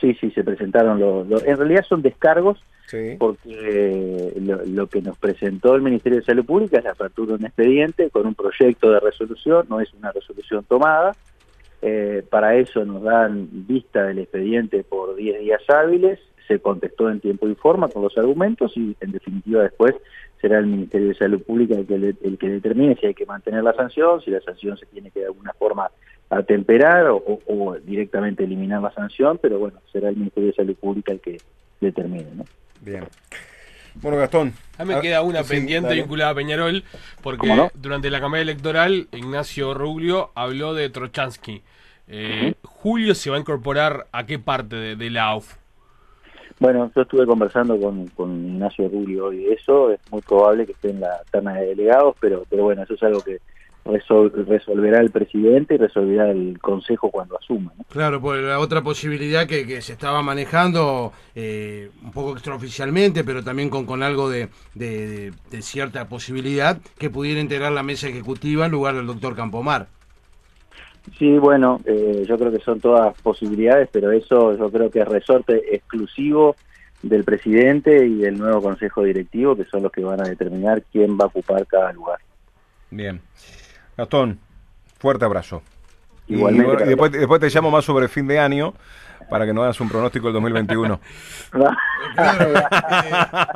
Sí, 0.00 0.14
sí, 0.20 0.30
se 0.30 0.44
presentaron 0.44 1.00
los... 1.00 1.26
los- 1.26 1.44
en 1.44 1.56
realidad 1.56 1.84
son 1.88 2.02
descargos 2.02 2.62
Sí. 2.88 3.16
porque 3.18 4.32
lo, 4.40 4.64
lo 4.64 4.86
que 4.86 5.02
nos 5.02 5.18
presentó 5.18 5.74
el 5.74 5.82
Ministerio 5.82 6.20
de 6.20 6.24
Salud 6.24 6.44
Pública 6.44 6.78
es 6.78 6.84
la 6.84 6.92
apertura 6.92 7.30
de 7.32 7.38
un 7.40 7.44
expediente 7.46 8.10
con 8.10 8.26
un 8.28 8.36
proyecto 8.36 8.92
de 8.92 9.00
resolución, 9.00 9.66
no 9.68 9.80
es 9.80 9.92
una 9.94 10.12
resolución 10.12 10.64
tomada. 10.68 11.16
Eh, 11.82 12.22
para 12.30 12.54
eso 12.56 12.84
nos 12.84 13.02
dan 13.02 13.48
vista 13.66 14.04
del 14.04 14.20
expediente 14.20 14.84
por 14.84 15.16
10 15.16 15.40
días 15.40 15.62
hábiles, 15.68 16.20
se 16.46 16.60
contestó 16.60 17.10
en 17.10 17.18
tiempo 17.18 17.48
y 17.48 17.56
forma 17.56 17.88
con 17.88 18.02
los 18.02 18.16
argumentos 18.16 18.72
y 18.76 18.96
en 19.00 19.10
definitiva 19.10 19.64
después 19.64 19.94
será 20.46 20.58
el 20.60 20.66
Ministerio 20.66 21.08
de 21.08 21.14
Salud 21.14 21.42
Pública 21.42 21.74
el 21.74 21.86
que, 21.86 21.98
le- 21.98 22.14
el 22.22 22.38
que 22.38 22.48
determine 22.48 22.96
si 23.00 23.06
hay 23.06 23.14
que 23.14 23.26
mantener 23.26 23.62
la 23.64 23.72
sanción, 23.74 24.20
si 24.22 24.30
la 24.30 24.40
sanción 24.40 24.76
se 24.78 24.86
tiene 24.86 25.10
que 25.10 25.20
de 25.20 25.26
alguna 25.26 25.52
forma 25.54 25.90
atemperar 26.30 27.06
o, 27.06 27.16
o- 27.16 27.40
o 27.48 27.74
directamente 27.78 28.44
eliminar 28.44 28.82
la 28.82 28.92
sanción, 28.92 29.38
pero 29.40 29.58
bueno, 29.58 29.78
será 29.92 30.08
el 30.08 30.16
Ministerio 30.16 30.48
de 30.50 30.54
Salud 30.56 30.76
Pública 30.76 31.12
el 31.12 31.20
que 31.20 31.38
determine. 31.80 32.26
¿no? 32.34 32.44
Bien. 32.80 33.04
Bueno, 33.96 34.18
Gastón. 34.18 34.52
A 34.78 34.84
mí 34.84 34.94
me 34.94 35.00
queda 35.00 35.22
una 35.22 35.42
sí, 35.42 35.54
pendiente 35.54 35.88
dale. 35.88 36.00
vinculada 36.02 36.30
a 36.32 36.34
Peñarol, 36.34 36.84
porque 37.22 37.48
durante 37.74 38.10
la 38.10 38.20
campaña 38.20 38.42
electoral 38.42 39.08
Ignacio 39.12 39.72
Ruglio 39.74 40.30
habló 40.34 40.74
de 40.74 40.90
Trochansky. 40.90 41.62
Eh, 42.08 42.54
Julio 42.62 43.14
se 43.14 43.30
va 43.30 43.36
a 43.36 43.40
incorporar 43.40 44.06
a 44.12 44.26
qué 44.26 44.38
parte 44.38 44.76
de, 44.76 44.96
de 44.96 45.10
la 45.10 45.24
AUF? 45.28 45.54
Bueno, 46.58 46.90
yo 46.94 47.02
estuve 47.02 47.26
conversando 47.26 47.78
con, 47.78 48.06
con 48.08 48.46
Ignacio 48.46 48.88
Rubio 48.88 49.26
hoy 49.26 49.44
de 49.44 49.52
eso, 49.54 49.90
es 49.90 50.00
muy 50.10 50.22
probable 50.22 50.64
que 50.66 50.72
esté 50.72 50.90
en 50.90 51.00
la 51.00 51.20
terna 51.30 51.54
de 51.54 51.66
delegados, 51.66 52.16
pero, 52.20 52.44
pero 52.48 52.64
bueno, 52.64 52.82
eso 52.82 52.94
es 52.94 53.02
algo 53.02 53.20
que 53.20 53.38
resol- 53.84 54.32
resolverá 54.46 55.00
el 55.00 55.10
presidente 55.10 55.74
y 55.74 55.76
resolverá 55.78 56.30
el 56.30 56.58
consejo 56.60 57.10
cuando 57.10 57.36
asuma. 57.38 57.72
¿no? 57.76 57.84
Claro, 57.90 58.22
por 58.22 58.36
la 58.38 58.58
otra 58.58 58.82
posibilidad 58.82 59.46
que, 59.46 59.66
que 59.66 59.82
se 59.82 59.92
estaba 59.92 60.22
manejando 60.22 61.12
eh, 61.34 61.90
un 62.02 62.10
poco 62.12 62.32
extraoficialmente, 62.32 63.22
pero 63.22 63.44
también 63.44 63.68
con, 63.68 63.84
con 63.84 64.02
algo 64.02 64.30
de, 64.30 64.48
de- 64.74 65.06
de- 65.08 65.32
de 65.50 65.62
cierta 65.62 66.08
posibilidad 66.08 66.78
que 66.98 67.10
pudiera 67.10 67.38
integrar 67.40 67.72
la 67.72 67.82
mesa 67.82 68.08
ejecutiva 68.08 68.64
en 68.64 68.72
lugar 68.72 68.94
del 68.94 69.06
doctor 69.06 69.36
Campomar. 69.36 69.88
Sí, 71.18 71.38
bueno, 71.38 71.80
eh, 71.84 72.24
yo 72.26 72.38
creo 72.38 72.52
que 72.52 72.60
son 72.60 72.80
todas 72.80 73.20
posibilidades, 73.22 73.88
pero 73.90 74.10
eso 74.10 74.56
yo 74.56 74.70
creo 74.70 74.90
que 74.90 75.00
es 75.00 75.08
resorte 75.08 75.74
exclusivo 75.74 76.56
del 77.02 77.24
presidente 77.24 78.06
y 78.06 78.16
del 78.16 78.38
nuevo 78.38 78.60
consejo 78.60 79.02
directivo, 79.04 79.56
que 79.56 79.64
son 79.64 79.82
los 79.82 79.92
que 79.92 80.02
van 80.02 80.20
a 80.20 80.28
determinar 80.28 80.82
quién 80.92 81.16
va 81.16 81.24
a 81.24 81.28
ocupar 81.28 81.66
cada 81.66 81.92
lugar. 81.92 82.18
Bien. 82.90 83.20
Gastón, 83.96 84.38
fuerte 84.98 85.24
abrazo. 85.24 85.62
Y, 86.26 86.34
Igualmente. 86.34 86.84
y 86.84 86.88
después, 86.88 87.12
después 87.12 87.40
te 87.40 87.48
llamo 87.50 87.70
más 87.70 87.84
sobre 87.84 88.08
fin 88.08 88.26
de 88.26 88.38
año 88.38 88.74
para 89.30 89.46
que 89.46 89.52
no 89.52 89.62
hagas 89.62 89.80
un 89.80 89.88
pronóstico 89.88 90.26
del 90.26 90.34
2021. 90.34 91.00
Claro, 92.14 92.56
eh, 92.56 92.62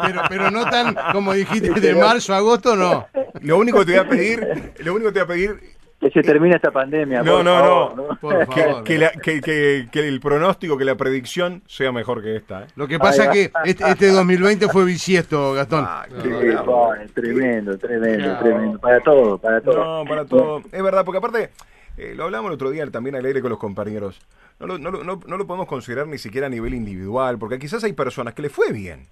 pero, 0.02 0.22
pero 0.28 0.50
no 0.50 0.68
tan, 0.68 0.94
como 1.12 1.32
dijiste, 1.32 1.80
de 1.80 1.94
marzo 1.94 2.34
a 2.34 2.38
agosto, 2.38 2.76
no. 2.76 3.06
Lo 3.40 3.56
único 3.56 3.78
que 3.78 3.86
te 3.86 3.92
voy 3.92 4.00
a 4.00 4.08
pedir, 4.08 4.72
lo 4.80 4.92
único 4.92 5.08
que 5.08 5.12
te 5.14 5.24
voy 5.24 5.24
a 5.24 5.26
pedir, 5.28 5.60
que 6.00 6.10
se 6.10 6.22
termine 6.22 6.56
esta 6.56 6.70
pandemia. 6.70 7.22
No, 7.22 7.36
por 7.36 7.44
no, 7.44 7.58
favor, 7.58 7.96
no. 7.96 8.16
Por 8.20 8.48
que, 8.54 8.62
favor. 8.62 8.84
que 8.84 8.98
la- 8.98 9.10
que- 9.12 9.40
que- 9.42 9.88
que 9.92 10.08
el 10.08 10.18
pronóstico, 10.20 10.78
que 10.78 10.84
la 10.86 10.94
predicción 10.96 11.62
sea 11.66 11.92
mejor 11.92 12.22
que 12.22 12.36
esta. 12.36 12.62
¿eh? 12.64 12.66
Lo 12.76 12.88
que 12.88 12.98
pasa 12.98 13.24
es 13.26 13.30
que 13.30 13.52
este, 13.64 13.88
este 13.90 14.08
2020 14.10 14.68
fue 14.68 14.84
bisiesto, 14.84 15.52
Gastón. 15.52 15.84
Ah, 15.86 16.06
Sí, 16.22 16.28
bueno, 16.28 16.64
tremendo, 17.14 17.76
tremendo, 17.78 18.38
tremendo. 18.38 18.78
Para 18.78 19.00
todo, 19.00 19.36
para 19.38 19.60
todo. 19.60 20.02
No, 20.04 20.08
para 20.08 20.24
todo. 20.24 20.62
Es 20.72 20.82
verdad, 20.82 21.04
porque 21.04 21.18
aparte, 21.18 21.50
eh, 21.98 22.14
lo 22.16 22.24
hablamos 22.24 22.48
el 22.48 22.54
otro 22.54 22.70
día 22.70 22.86
también 22.90 23.16
al 23.16 23.24
aire 23.26 23.42
con 23.42 23.50
los 23.50 23.58
compañeros. 23.58 24.18
No 24.58 24.66
lo, 24.66 24.78
no, 24.78 24.90
no- 24.90 25.20
no 25.26 25.36
lo 25.36 25.46
podemos 25.46 25.66
considerar 25.66 26.06
ni 26.06 26.16
siquiera 26.18 26.46
a 26.46 26.50
nivel 26.50 26.72
individual, 26.74 27.38
porque 27.38 27.58
quizás 27.58 27.84
hay 27.84 27.92
personas 27.92 28.32
que 28.34 28.42
le 28.42 28.48
fue 28.50 28.72
bien. 28.72 29.06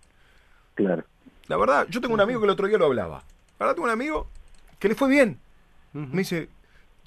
Claro. 0.74 1.04
La 1.48 1.56
verdad, 1.56 1.86
yo 1.90 2.00
tengo 2.00 2.14
un 2.14 2.20
amigo 2.20 2.40
que 2.40 2.44
el 2.46 2.50
otro 2.50 2.66
día 2.66 2.78
lo 2.78 2.86
hablaba. 2.86 3.22
La 3.58 3.66
verdad, 3.66 3.74
tengo 3.74 3.86
un 3.86 3.92
amigo 3.92 4.26
que 4.78 4.88
le 4.88 4.94
fue 4.94 5.08
bien. 5.08 5.38
Me 5.92 6.18
dice, 6.18 6.48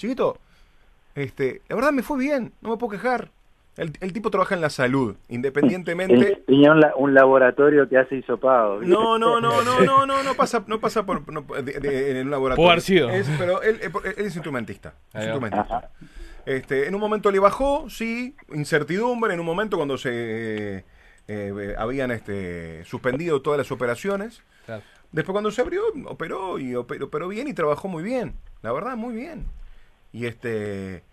chiquito, 0.02 0.38
este, 1.16 1.62
la 1.70 1.76
verdad 1.76 1.92
me 1.92 2.04
fue 2.04 2.18
bien, 2.20 2.54
no 2.62 2.72
me 2.72 2.78
puedo 2.78 2.92
quejar. 2.92 3.30
El, 3.78 3.94
el 4.02 4.12
tipo 4.12 4.30
trabaja 4.30 4.54
en 4.54 4.60
la 4.62 4.70
salud, 4.70 5.16
independientemente. 5.30 6.44
Tenía 6.48 6.72
un, 6.72 6.82
la- 6.82 6.94
un 6.98 7.14
laboratorio 7.14 7.88
que 7.88 7.98
hace 7.98 8.18
hisopado. 8.18 8.82
No, 8.82 9.18
no, 9.18 9.40
no, 9.40 9.62
no, 9.64 9.80
no, 9.82 10.06
no, 10.06 10.24
no 10.24 10.34
pasa, 10.36 10.64
no 10.68 10.80
pasa 10.82 11.06
por 11.06 11.32
no, 11.32 11.42
de- 11.64 11.80
de- 11.80 12.20
en 12.20 12.26
un 12.26 12.32
laboratorio. 12.32 12.64
Pudo 12.64 12.70
haber 12.72 12.82
sido. 12.82 13.10
Es- 13.10 13.30
pero 13.38 13.62
él, 13.62 13.80
es 14.18 14.36
instrumentista. 14.36 14.94
es. 15.14 15.30
Este, 16.46 16.88
en 16.88 16.96
un 16.96 17.02
momento 17.02 17.32
le 17.32 17.40
bajó, 17.40 17.90
sí, 17.90 18.36
incertidumbre. 18.54 19.34
En 19.34 19.40
un 19.40 19.46
momento 19.46 19.78
cuando 19.78 19.98
se 19.98 20.10
eh, 20.78 20.86
eh, 21.28 21.76
habían 21.78 22.12
este, 22.12 22.84
suspendido 22.86 23.42
todas 23.42 23.58
las 23.60 23.72
operaciones. 23.72 24.42
Claro. 24.66 24.84
Después 25.12 25.34
cuando 25.34 25.52
se 25.52 25.62
abrió, 25.62 25.82
operó 26.06 26.58
y 26.60 26.76
operó, 26.76 27.06
operó 27.06 27.28
bien 27.30 27.48
y 27.48 27.54
trabajó 27.54 27.88
muy 27.88 28.04
bien. 28.04 28.34
La 28.64 28.72
verdad, 28.74 28.98
muy 28.98 29.14
bien. 29.16 29.46
Y 30.14 30.26
este 30.26 31.04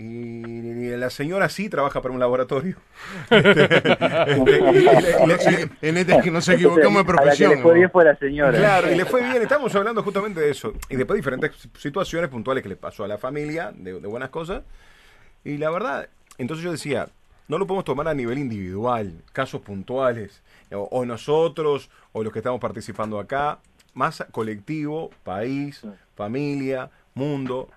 y 0.00 0.90
la 0.96 1.10
señora 1.10 1.48
sí 1.48 1.68
trabaja 1.68 2.00
para 2.00 2.14
un 2.14 2.20
laboratorio. 2.20 2.76
Este, 3.30 3.66
este, 5.32 5.70
en 5.82 5.96
este 5.96 6.14
es 6.14 6.22
que 6.22 6.30
nos 6.30 6.48
equivocamos 6.48 7.04
de 7.04 7.12
A 7.12 7.24
la 7.24 7.32
que 7.36 7.36
profesión. 7.38 7.50
le 7.50 7.62
fue 7.62 7.74
bien 7.74 7.90
fue 7.90 8.04
la 8.04 8.16
señora. 8.16 8.56
Claro, 8.56 8.92
y 8.92 8.94
le 8.94 9.04
fue 9.04 9.22
bien, 9.22 9.42
estamos 9.42 9.74
hablando 9.74 10.02
justamente 10.02 10.40
de 10.40 10.50
eso. 10.50 10.72
Y 10.88 10.96
después 10.96 11.16
diferentes 11.16 11.50
situaciones 11.76 12.30
puntuales 12.30 12.62
que 12.62 12.68
le 12.68 12.76
pasó 12.76 13.04
a 13.04 13.08
la 13.08 13.18
familia, 13.18 13.72
de, 13.74 14.00
de 14.00 14.06
buenas 14.08 14.30
cosas. 14.30 14.62
Y 15.44 15.58
la 15.58 15.70
verdad, 15.70 16.08
entonces 16.38 16.64
yo 16.64 16.70
decía, 16.70 17.08
no 17.48 17.58
lo 17.58 17.66
podemos 17.66 17.84
tomar 17.84 18.06
a 18.06 18.14
nivel 18.14 18.38
individual, 18.38 19.24
casos 19.32 19.62
puntuales, 19.62 20.42
o, 20.70 20.82
o 20.92 21.04
nosotros, 21.04 21.90
o 22.12 22.22
los 22.22 22.32
que 22.32 22.38
estamos 22.38 22.60
participando 22.60 23.18
acá, 23.18 23.58
más 23.94 24.24
colectivo, 24.30 25.10
país, 25.24 25.82
familia, 26.14 26.90
mundo. 27.14 27.68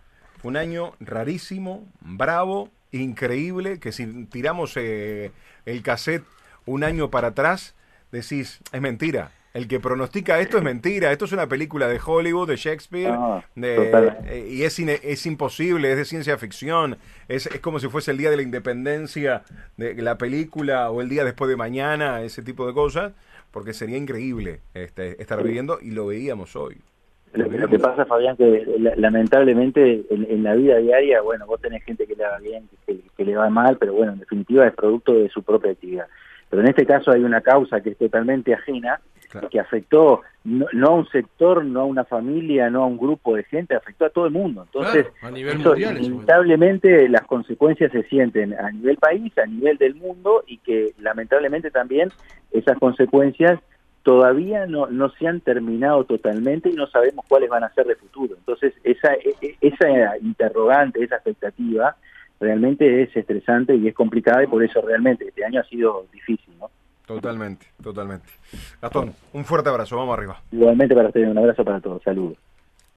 Un 0.43 0.57
año 0.57 0.93
rarísimo, 0.99 1.87
bravo, 2.01 2.69
increíble, 2.91 3.79
que 3.79 3.91
si 3.91 4.05
tiramos 4.25 4.73
eh, 4.75 5.31
el 5.65 5.81
cassette 5.83 6.23
un 6.65 6.83
año 6.83 7.09
para 7.09 7.29
atrás, 7.29 7.75
decís, 8.11 8.59
es 8.71 8.81
mentira. 8.81 9.31
El 9.53 9.67
que 9.67 9.81
pronostica 9.81 10.39
esto 10.39 10.57
es 10.57 10.63
mentira. 10.63 11.11
Esto 11.11 11.25
es 11.25 11.33
una 11.33 11.47
película 11.47 11.89
de 11.89 11.99
Hollywood, 12.03 12.47
de 12.47 12.55
Shakespeare, 12.55 13.11
de- 13.55 13.75
eh, 14.25 14.47
y 14.49 14.63
es, 14.63 14.79
es 14.79 15.25
imposible, 15.25 15.91
es 15.91 15.97
de 15.97 16.05
ciencia 16.05 16.37
ficción. 16.37 16.97
Es, 17.27 17.47
es 17.47 17.59
como 17.59 17.79
si 17.79 17.89
fuese 17.89 18.11
el 18.11 18.17
día 18.17 18.29
de 18.29 18.37
la 18.37 18.43
independencia 18.43 19.43
de 19.75 19.93
la 20.01 20.17
película 20.17 20.89
o 20.89 21.01
el 21.01 21.09
día 21.09 21.25
después 21.25 21.49
de 21.49 21.57
mañana, 21.57 22.21
ese 22.21 22.41
tipo 22.43 22.65
de 22.65 22.73
cosas, 22.73 23.11
porque 23.51 23.73
sería 23.73 23.97
increíble 23.97 24.61
este, 24.73 25.21
estar 25.21 25.43
viviendo 25.43 25.79
y 25.81 25.91
lo 25.91 26.07
veíamos 26.07 26.55
hoy. 26.55 26.77
Lo, 27.33 27.47
lo 27.47 27.67
que 27.69 27.79
pasa, 27.79 28.05
Fabián, 28.05 28.35
que 28.35 28.65
la- 28.79 28.95
lamentablemente 28.97 30.03
en, 30.09 30.27
en 30.29 30.43
la 30.43 30.53
vida 30.55 30.77
diaria, 30.77 31.21
bueno, 31.21 31.45
vos 31.45 31.61
tenés 31.61 31.83
gente 31.83 32.05
que 32.05 32.15
le 32.15 32.23
va 32.23 32.37
bien, 32.39 32.67
que, 32.85 32.99
que 33.15 33.25
le 33.25 33.35
va 33.35 33.49
mal, 33.49 33.77
pero 33.77 33.93
bueno, 33.93 34.13
en 34.13 34.19
definitiva 34.19 34.67
es 34.67 34.73
producto 34.73 35.13
de 35.13 35.29
su 35.29 35.41
propia 35.43 35.71
actividad. 35.71 36.07
Pero 36.49 36.61
en 36.63 36.67
este 36.67 36.85
caso 36.85 37.11
hay 37.11 37.23
una 37.23 37.39
causa 37.41 37.79
que 37.81 37.91
es 37.91 37.97
totalmente 37.97 38.53
ajena, 38.53 38.99
Claro. 39.29 39.47
que 39.47 39.61
afectó 39.61 40.23
no, 40.43 40.65
no 40.73 40.87
a 40.87 40.93
un 40.95 41.07
sector, 41.07 41.63
no 41.63 41.79
a 41.79 41.85
una 41.85 42.03
familia, 42.03 42.69
no 42.69 42.83
a 42.83 42.85
un 42.85 42.97
grupo 42.97 43.37
de 43.37 43.45
gente, 43.45 43.73
afectó 43.75 44.03
a 44.03 44.09
todo 44.09 44.25
el 44.25 44.33
mundo. 44.33 44.63
Entonces, 44.65 45.05
Claro, 45.21 45.27
a 45.27 45.31
nivel 45.31 45.59
eso, 45.61 45.69
mundial. 45.69 45.95
eso. 45.95 46.05
inevitablemente 46.05 47.07
las 47.07 47.21
consecuencias 47.21 47.93
se 47.93 48.03
sienten 48.03 48.53
a 48.53 48.69
nivel 48.71 48.97
país, 48.97 49.31
a 49.37 49.45
nivel 49.45 49.77
del 49.77 49.95
mundo 49.95 50.43
y 50.47 50.57
que 50.57 50.91
lamentablemente 50.99 51.71
también 51.71 52.09
esas 52.51 52.77
consecuencias 52.77 53.57
todavía 54.03 54.65
no, 54.65 54.87
no 54.87 55.09
se 55.11 55.27
han 55.27 55.41
terminado 55.41 56.03
totalmente 56.05 56.69
y 56.69 56.73
no 56.73 56.87
sabemos 56.87 57.25
cuáles 57.27 57.49
van 57.49 57.63
a 57.63 57.73
ser 57.73 57.85
de 57.85 57.95
futuro. 57.95 58.35
Entonces, 58.37 58.73
esa, 58.83 59.13
e- 59.13 59.35
e- 59.41 59.55
esa 59.61 60.17
interrogante, 60.17 61.03
esa 61.03 61.15
expectativa, 61.15 61.95
realmente 62.39 63.03
es 63.03 63.15
estresante 63.15 63.75
y 63.75 63.87
es 63.87 63.93
complicada 63.93 64.43
y 64.43 64.47
por 64.47 64.63
eso 64.63 64.81
realmente 64.81 65.27
este 65.27 65.45
año 65.45 65.61
ha 65.61 65.65
sido 65.65 66.05
difícil. 66.11 66.53
¿no? 66.59 66.69
Totalmente, 67.05 67.67
totalmente. 67.81 68.27
Gastón, 68.81 69.13
un 69.33 69.45
fuerte 69.45 69.69
abrazo, 69.69 69.97
vamos 69.97 70.17
arriba. 70.17 70.41
Igualmente 70.51 70.95
para 70.95 71.07
ustedes, 71.07 71.29
un 71.29 71.37
abrazo 71.37 71.63
para 71.63 71.79
todos, 71.79 72.01
saludos. 72.03 72.37